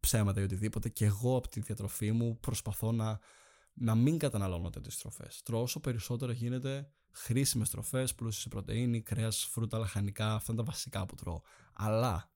ψέματα 0.00 0.40
ή 0.40 0.44
οτιδήποτε, 0.44 0.88
και 0.88 1.04
εγώ 1.04 1.36
από 1.36 1.48
τη 1.48 1.60
διατροφή 1.60 2.12
μου 2.12 2.38
προσπαθώ 2.40 2.92
να, 2.92 3.18
να 3.72 3.94
μην 3.94 4.18
καταναλώνω 4.18 4.70
τέτοιες 4.70 4.98
τροφές. 4.98 5.42
Τρώω 5.42 5.62
όσο 5.62 5.80
περισσότερο 5.80 6.32
γίνεται 6.32 6.92
χρήσιμες 7.10 7.70
τροφές, 7.70 8.14
πλούσιες 8.14 8.42
σε 8.42 8.48
πρωτενη, 8.48 9.02
κρέας, 9.02 9.44
φρούτα, 9.44 9.78
λαχανικά. 9.78 10.34
Αυτά 10.34 10.52
είναι 10.52 10.62
τα 10.62 10.70
βασικά 10.70 11.06
που 11.06 11.14
τρώω. 11.14 11.40
Αλλά 11.72 12.30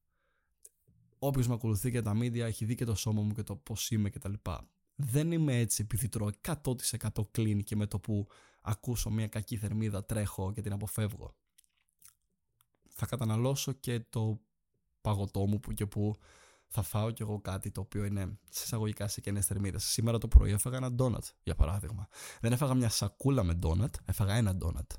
όποιος 1.18 1.48
με 1.48 1.54
ακολουθεί 1.54 1.90
και 1.90 2.02
τα 2.02 2.16
media 2.16 2.38
έχει 2.38 2.64
δει 2.64 2.74
και 2.74 2.85
το 2.85 2.94
σώμα 2.94 3.22
μου 3.22 3.32
και 3.32 3.42
το 3.42 3.56
πώς 3.56 3.90
είμαι 3.90 4.11
κτλ. 4.11 4.32
Δεν 4.94 5.32
είμαι 5.32 5.58
έτσι 5.58 5.82
επειδή 5.82 6.08
τρώω 6.08 6.30
100% 6.40 7.08
clean 7.37 7.61
και 7.64 7.76
με 7.76 7.87
το 7.87 7.98
που 7.98 8.28
ακούσω 8.61 9.11
μια 9.11 9.28
κακή 9.28 9.56
θερμίδα 9.56 10.04
τρέχω 10.04 10.52
και 10.52 10.61
την 10.61 10.72
αποφεύγω. 10.72 11.35
Θα 12.88 13.06
καταναλώσω 13.06 13.72
και 13.72 14.00
το 14.00 14.40
παγωτό 15.00 15.46
μου 15.46 15.61
που 15.61 15.72
και 15.72 15.87
που 15.87 16.14
θα 16.72 16.82
φάω 16.82 17.11
κι 17.11 17.22
εγώ 17.22 17.40
κάτι 17.40 17.70
το 17.70 17.80
οποίο 17.80 18.04
είναι 18.04 18.38
σε 18.50 18.64
εισαγωγικά 18.64 19.08
σε 19.08 19.20
κενές 19.20 19.46
θερμίδες. 19.46 19.85
Σήμερα 19.85 20.18
το 20.18 20.28
πρωί 20.28 20.50
έφαγα 20.50 20.76
ένα 20.76 20.92
ντόνατ, 20.92 21.24
για 21.42 21.54
παράδειγμα. 21.54 22.08
Δεν 22.40 22.52
έφαγα 22.52 22.74
μια 22.74 22.88
σακούλα 22.88 23.42
με 23.42 23.54
ντόνατ, 23.54 23.94
έφαγα 24.04 24.35
ένα 24.35 24.54
ντόνατ. 24.54 24.90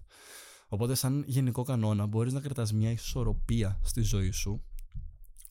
Οπότε, 0.67 0.95
σαν 0.95 1.23
γενικό 1.27 1.63
κανόνα, 1.63 2.05
μπορείς 2.05 2.33
να 2.33 2.39
κρατάς 2.39 2.73
μια 2.73 2.91
ισορροπία 2.91 3.79
στη 3.83 4.01
ζωή 4.01 4.31
σου 4.31 4.63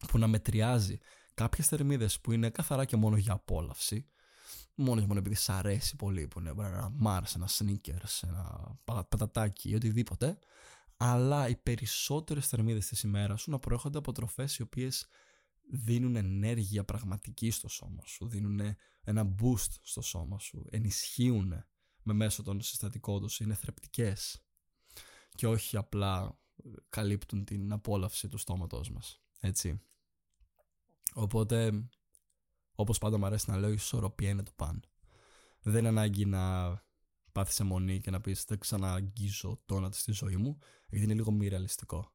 που 0.09 0.19
να 0.19 0.27
μετριάζει 0.27 0.99
κάποιες 1.35 1.67
θερμίδες 1.67 2.21
που 2.21 2.33
είναι 2.33 2.51
καθαρά 2.51 2.85
και 2.85 2.97
μόνο 2.97 3.17
για 3.17 3.33
απόλαυση 3.33 4.07
μόνο 4.75 5.01
και 5.01 5.07
μόνο 5.07 5.19
επειδή 5.19 5.35
σ' 5.35 5.49
αρέσει 5.49 5.97
πολύ 5.97 6.29
που 6.29 6.41
είναι 6.41 6.51
ένα 6.51 6.93
Mars, 7.05 7.33
ένα 7.37 7.49
Snickers, 7.49 8.29
ένα 8.29 8.77
πατατάκι, 8.85 9.75
οτιδήποτε 9.75 10.39
αλλά 10.97 11.49
οι 11.49 11.57
περισσότερες 11.57 12.47
θερμίδες 12.47 12.87
της 12.87 13.03
ημέρας 13.03 13.41
σου 13.41 13.51
να 13.51 13.59
προέρχονται 13.59 13.99
από 13.99 14.13
τροφές 14.13 14.57
οι 14.57 14.63
οποίες 14.63 15.07
δίνουν 15.75 16.17
ενέργεια 16.17 16.85
πραγματική 16.85 17.51
στο 17.51 17.69
σώμα 17.69 18.03
σου, 18.07 18.29
δίνουν 18.29 18.61
ένα 19.03 19.35
boost 19.43 19.71
στο 19.83 20.01
σώμα 20.01 20.39
σου, 20.39 20.67
ενισχύουν 20.71 21.65
με 22.03 22.13
μέσω 22.13 22.43
των 22.43 22.61
συστατικών 22.61 23.21
τους, 23.21 23.41
είναι 23.41 23.55
θρεπτικές 23.55 24.43
και 25.35 25.47
όχι 25.47 25.77
απλά 25.77 26.39
καλύπτουν 26.89 27.45
την 27.45 27.73
απόλαυση 27.73 28.29
του 28.29 28.39
στόματός 28.39 28.91
μας, 28.91 29.21
έτσι. 29.41 29.81
Οπότε, 31.15 31.89
όπως 32.75 32.99
πάντα 32.99 33.19
μου 33.19 33.27
αρέσει 33.27 33.51
να 33.51 33.57
λέω, 33.57 33.71
η 33.71 33.75
ισορροπία 33.75 34.29
είναι 34.29 34.43
το 34.43 34.53
παν. 34.57 34.83
Δεν 35.63 35.79
είναι 35.79 35.89
ανάγκη 35.89 36.25
να 36.25 36.75
πάθεις 37.33 37.61
αιμονή 37.61 38.01
και 38.01 38.11
να 38.11 38.21
πεις 38.21 38.45
δεν 38.45 38.59
ξαναγγίζω 38.59 39.63
τόνατα 39.67 39.97
στη 39.97 40.13
ζωή 40.13 40.37
μου, 40.37 40.59
γιατί 40.89 41.05
είναι 41.05 41.15
λίγο 41.15 41.31
μη 41.31 41.49
ρεαλιστικό. 41.49 42.13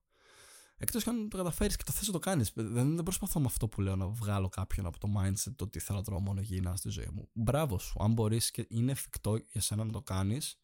Εκτός 0.80 1.04
και 1.04 1.10
αν 1.10 1.30
το 1.30 1.38
καταφέρεις 1.38 1.76
και 1.76 1.84
το 1.84 1.92
θες 1.92 2.08
να 2.08 2.14
το 2.14 2.20
κάνεις. 2.20 2.52
Δεν, 2.56 2.96
δεν 2.96 3.04
προσπαθώ 3.04 3.40
με 3.40 3.46
αυτό 3.46 3.68
που 3.68 3.82
λέω 3.82 3.96
να 3.96 4.08
βγάλω 4.08 4.50
κάποιον 4.50 4.86
από 4.86 5.00
το 5.00 5.08
mindset 5.18 5.54
το 5.56 5.64
ότι 5.64 5.80
θέλω 5.80 5.98
να 5.98 6.04
τρώω 6.04 6.20
μόνο 6.20 6.42
υγιεινά 6.42 6.76
στη 6.76 6.90
ζωή 6.90 7.10
μου. 7.14 7.30
Μπράβο 7.34 7.80
σου. 7.80 8.04
Αν 8.04 8.14
μπορείς 8.14 8.52
και 8.52 8.66
είναι 8.70 8.92
εφικτό 8.92 9.36
για 9.36 9.62
σένα 9.62 9.84
να 9.84 9.92
το 9.92 10.02
κάνεις, 10.02 10.60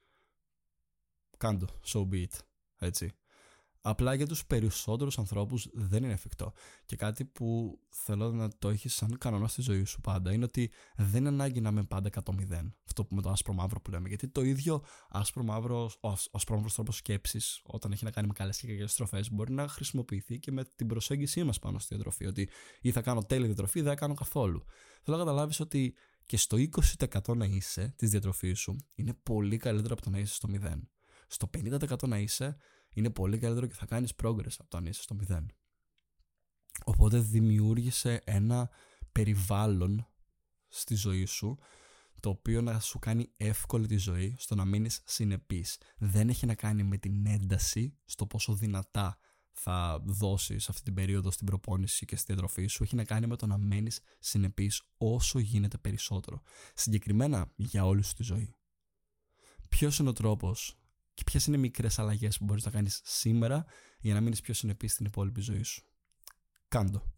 κάντο. 1.38 1.68
So 1.86 2.00
be 2.00 2.14
it. 2.14 2.40
Έτσι. 2.78 3.12
Απλά 3.86 4.14
για 4.14 4.28
τους 4.28 4.46
περισσότερους 4.46 5.18
ανθρώπους 5.18 5.70
δεν 5.74 6.04
είναι 6.04 6.14
εφικτό. 6.14 6.54
Και 6.86 6.96
κάτι 6.96 7.26
που 7.26 7.80
θέλω 7.90 8.32
να 8.32 8.50
το 8.58 8.70
έχεις 8.70 8.94
σαν 8.94 9.18
κανόνα 9.18 9.48
στη 9.48 9.62
ζωή 9.62 9.84
σου 9.84 10.02
πάντα 10.02 10.34
είναι 10.34 10.44
ότι 10.44 10.72
δεν 10.96 11.20
είναι 11.20 11.30
ανάγκη 11.30 11.62
να 11.62 11.70
είμαι 11.70 11.84
πάντα 11.84 12.10
100-0. 12.24 12.72
Αυτό 12.94 13.06
που 13.06 13.16
με 13.16 13.22
το 13.22 13.30
άσπρο 13.30 13.54
μαύρο 13.54 13.82
που 13.82 13.92
λέμε. 13.92 14.08
Γιατί 14.08 14.28
το 14.28 14.42
ίδιο 14.42 14.84
άσπρο 15.10 15.44
μαύρο, 15.44 15.92
ο 16.00 16.10
άσπρο 16.32 16.56
μαύρος 16.56 16.74
τρόπος 16.74 16.96
σκέψης, 16.96 17.62
όταν 17.64 17.92
έχει 17.92 18.04
να 18.04 18.12
κάνει 18.12 18.28
με 18.28 18.34
καλές 18.34 18.60
και 18.60 18.68
κακές 18.68 18.92
στροφές, 18.92 19.32
μπορεί 19.32 19.54
να 19.54 19.68
χρησιμοποιηθεί 19.68 20.40
και 20.40 20.52
με 20.52 20.64
την 20.76 20.88
προσέγγιση 20.88 21.44
μας 21.44 21.60
πάνω 21.60 21.80
στη 21.80 21.94
διατροφή. 21.94 22.26
Ότι 22.26 22.50
ή 22.82 22.92
θα 22.92 23.02
κάνω 23.02 23.24
τέλεια 23.24 23.46
διατροφή 23.46 23.80
ή 23.80 23.82
δεν 23.82 23.92
θα 23.92 23.98
κάνω 23.98 24.14
καθόλου. 24.14 24.64
Θέλω 25.04 25.18
να 25.18 25.24
καταλάβεις 25.24 25.60
ότι 25.60 25.96
και 26.26 26.38
στο 26.38 26.58
20% 26.58 27.36
να 27.36 27.46
είσαι 27.46 27.94
της 27.98 28.10
διατροφής 28.10 28.60
σου 28.60 28.76
είναι 28.96 29.14
πολύ 29.14 29.58
καλύτερο 29.58 29.94
από 29.94 30.04
το 30.04 30.10
να 30.10 30.20
είσαι 30.20 30.34
στο 30.34 30.50
0. 30.52 30.80
Στο 31.28 31.50
50% 31.58 32.08
να 32.08 32.20
είσαι 32.20 32.58
είναι 32.94 33.10
πολύ 33.10 33.38
καλύτερο 33.38 33.68
και 33.68 33.74
θα 33.74 33.86
κάνεις 33.86 34.14
progress 34.24 34.56
από 34.58 34.70
το 34.70 34.78
αν 34.78 34.86
είσαι 34.86 35.02
στο 35.02 35.16
0. 35.30 35.46
Οπότε 36.86 37.20
δημιούργησε 37.20 38.22
ένα 38.26 38.70
περιβάλλον 39.12 40.08
στη 40.68 40.96
ζωή 40.96 41.26
σου 41.26 41.58
το 42.24 42.30
οποίο 42.30 42.62
να 42.62 42.80
σου 42.80 43.00
κάνει 43.00 43.32
εύκολη 43.38 43.88
τη 43.88 43.98
ζωή 43.98 44.36
στο 44.38 44.56
να 44.56 44.66
μείνεις 44.66 45.02
συνεπής. 45.06 45.78
Δεν 45.98 46.30
έχει 46.30 46.46
να 46.46 46.56
κάνει 46.56 46.84
με 46.84 46.98
την 46.98 47.26
ένταση 47.26 47.98
στο 48.06 48.26
πόσο 48.26 48.54
δυνατά 48.54 49.18
θα 49.52 50.02
δώσεις 50.04 50.70
αυτή 50.70 50.84
την 50.84 50.94
περίοδο 50.94 51.32
στην 51.32 51.46
προπόνηση 51.46 52.06
και 52.06 52.16
στη 52.16 52.26
διατροφή 52.28 52.68
σου. 52.68 52.84
Έχει 52.84 52.96
να 52.96 53.04
κάνει 53.04 53.28
με 53.28 53.36
το 53.36 53.46
να 53.46 53.58
μένεις 53.58 54.00
συνεπής 54.20 54.84
όσο 54.98 55.40
γίνεται 55.40 55.78
περισσότερο. 55.78 56.42
Συγκεκριμένα 56.74 57.52
για 57.56 57.86
όλη 57.86 58.04
σου 58.04 58.14
τη 58.14 58.24
ζωή. 58.24 58.56
Ποιος 59.70 60.00
είναι 60.00 60.10
ο 60.10 60.14
τρόπος 60.14 60.78
και 61.14 61.24
ποιες 61.26 61.46
είναι 61.46 61.58
οι 61.58 61.60
μικρές 61.60 62.00
αλλαγές 62.00 62.38
που 62.38 62.46
μπορείς 62.46 62.66
να 62.66 62.72
κάνεις 62.72 63.02
σήμερα 63.04 63.66
για 64.00 64.14
να 64.14 64.22
μείνεις 64.22 64.42
πιο 64.42 64.54
συνεπής 64.54 64.92
στην 64.92 65.06
υπόλοιπη 65.06 65.42
ζωή 65.42 65.64
σου; 65.64 65.84
Κάντο. 66.68 67.13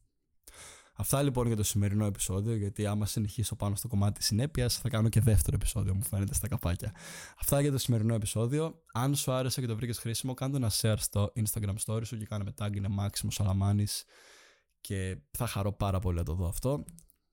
Αυτά 0.98 1.22
λοιπόν 1.22 1.48
για 1.48 1.56
το 1.56 1.64
σημερινό 1.64 2.06
επεισόδιο, 2.06 2.56
γιατί 2.56 2.86
άμα 2.86 3.06
συνεχίσω 3.06 3.56
πάνω 3.56 3.76
στο 3.76 3.88
κομμάτι 3.88 4.18
της 4.18 4.28
συνέπειας, 4.28 4.78
θα 4.78 4.90
κάνω 4.90 5.10
και 5.10 5.22
δεύτερο 5.22 5.56
επεισόδιο, 5.56 5.96
μου 5.96 6.04
φαίνεται 6.04 6.34
στα 6.34 6.48
καπάκια. 6.48 6.96
Αυτά 7.40 7.62
για 7.62 7.72
το 7.72 7.78
σημερινό 7.78 8.14
επεισόδιο. 8.14 8.84
Αν 8.94 9.16
σου 9.16 9.32
άρεσε 9.32 9.62
και 9.62 9.68
το 9.68 9.76
βρήκες 9.76 9.98
χρήσιμο, 9.98 10.34
κάνε 10.34 10.56
ένα 10.56 10.72
share 10.82 10.96
στο 10.98 11.34
Instagram 11.36 11.76
story 11.86 12.06
σου 12.06 12.18
και 12.18 12.26
κάνε 12.26 12.44
με 12.44 12.54
tag 12.60 12.76
είναι 12.76 12.88
Μάξιμο 12.88 13.32
Σαλαμάνης 13.32 14.04
και 14.82 15.18
θα 15.32 15.48
χαρώ 15.48 15.74
πάρα 15.74 16.00
πολύ 16.00 16.18
να 16.18 16.24
το 16.24 16.34
δω 16.34 16.48
αυτό. 16.48 16.84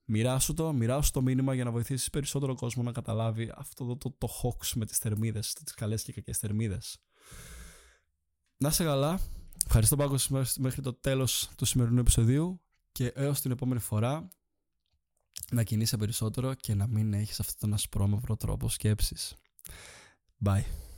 Μοιράσου 0.05 0.55
το, 0.55 0.73
μοιράσου 0.73 1.11
το 1.11 1.23
μήνυμα 1.23 1.55
για 1.55 1.65
να 1.65 1.71
βοηθήσεις 1.71 2.11
περισσότερο 2.11 2.55
κόσμο 2.55 2.83
να 2.83 2.93
καταλάβει 2.93 3.53
αυτό 3.57 3.85
το, 3.85 3.97
το, 3.97 4.17
το 4.19 4.29
hoax 4.43 4.67
με 4.75 4.87
τις 4.87 4.99
θερμίδες, 4.99 5.53
τις 5.53 5.75
καλές 5.75 6.03
και 6.03 6.13
κακές 6.13 6.39
θερμίδες. 6.39 6.99
Να 8.57 8.69
είσαι 8.69 8.85
καλά. 8.85 9.21
Ευχαριστώ 9.65 9.97
πάρα 9.97 10.17
μέχρι 10.59 10.83
το 10.83 10.95
τέλος 10.95 11.51
του 11.57 11.65
σημερινού 11.65 12.01
επεισοδίου 12.01 12.61
και 12.93 13.07
έως 13.07 13.41
την 13.41 13.51
επόμενη 13.51 13.81
φορά 13.81 14.29
να 15.51 15.63
κινείσαι 15.63 15.97
περισσότερο 15.97 16.55
και 16.55 16.75
να 16.75 16.87
μην 16.87 17.15
έχεις 17.15 17.41
αυτόν 17.41 17.57
τον 17.59 17.75
ασπρόμαυρο 17.75 18.37
τρόπο 18.37 18.69
σκέψης. 18.69 19.35
Bye. 20.45 20.92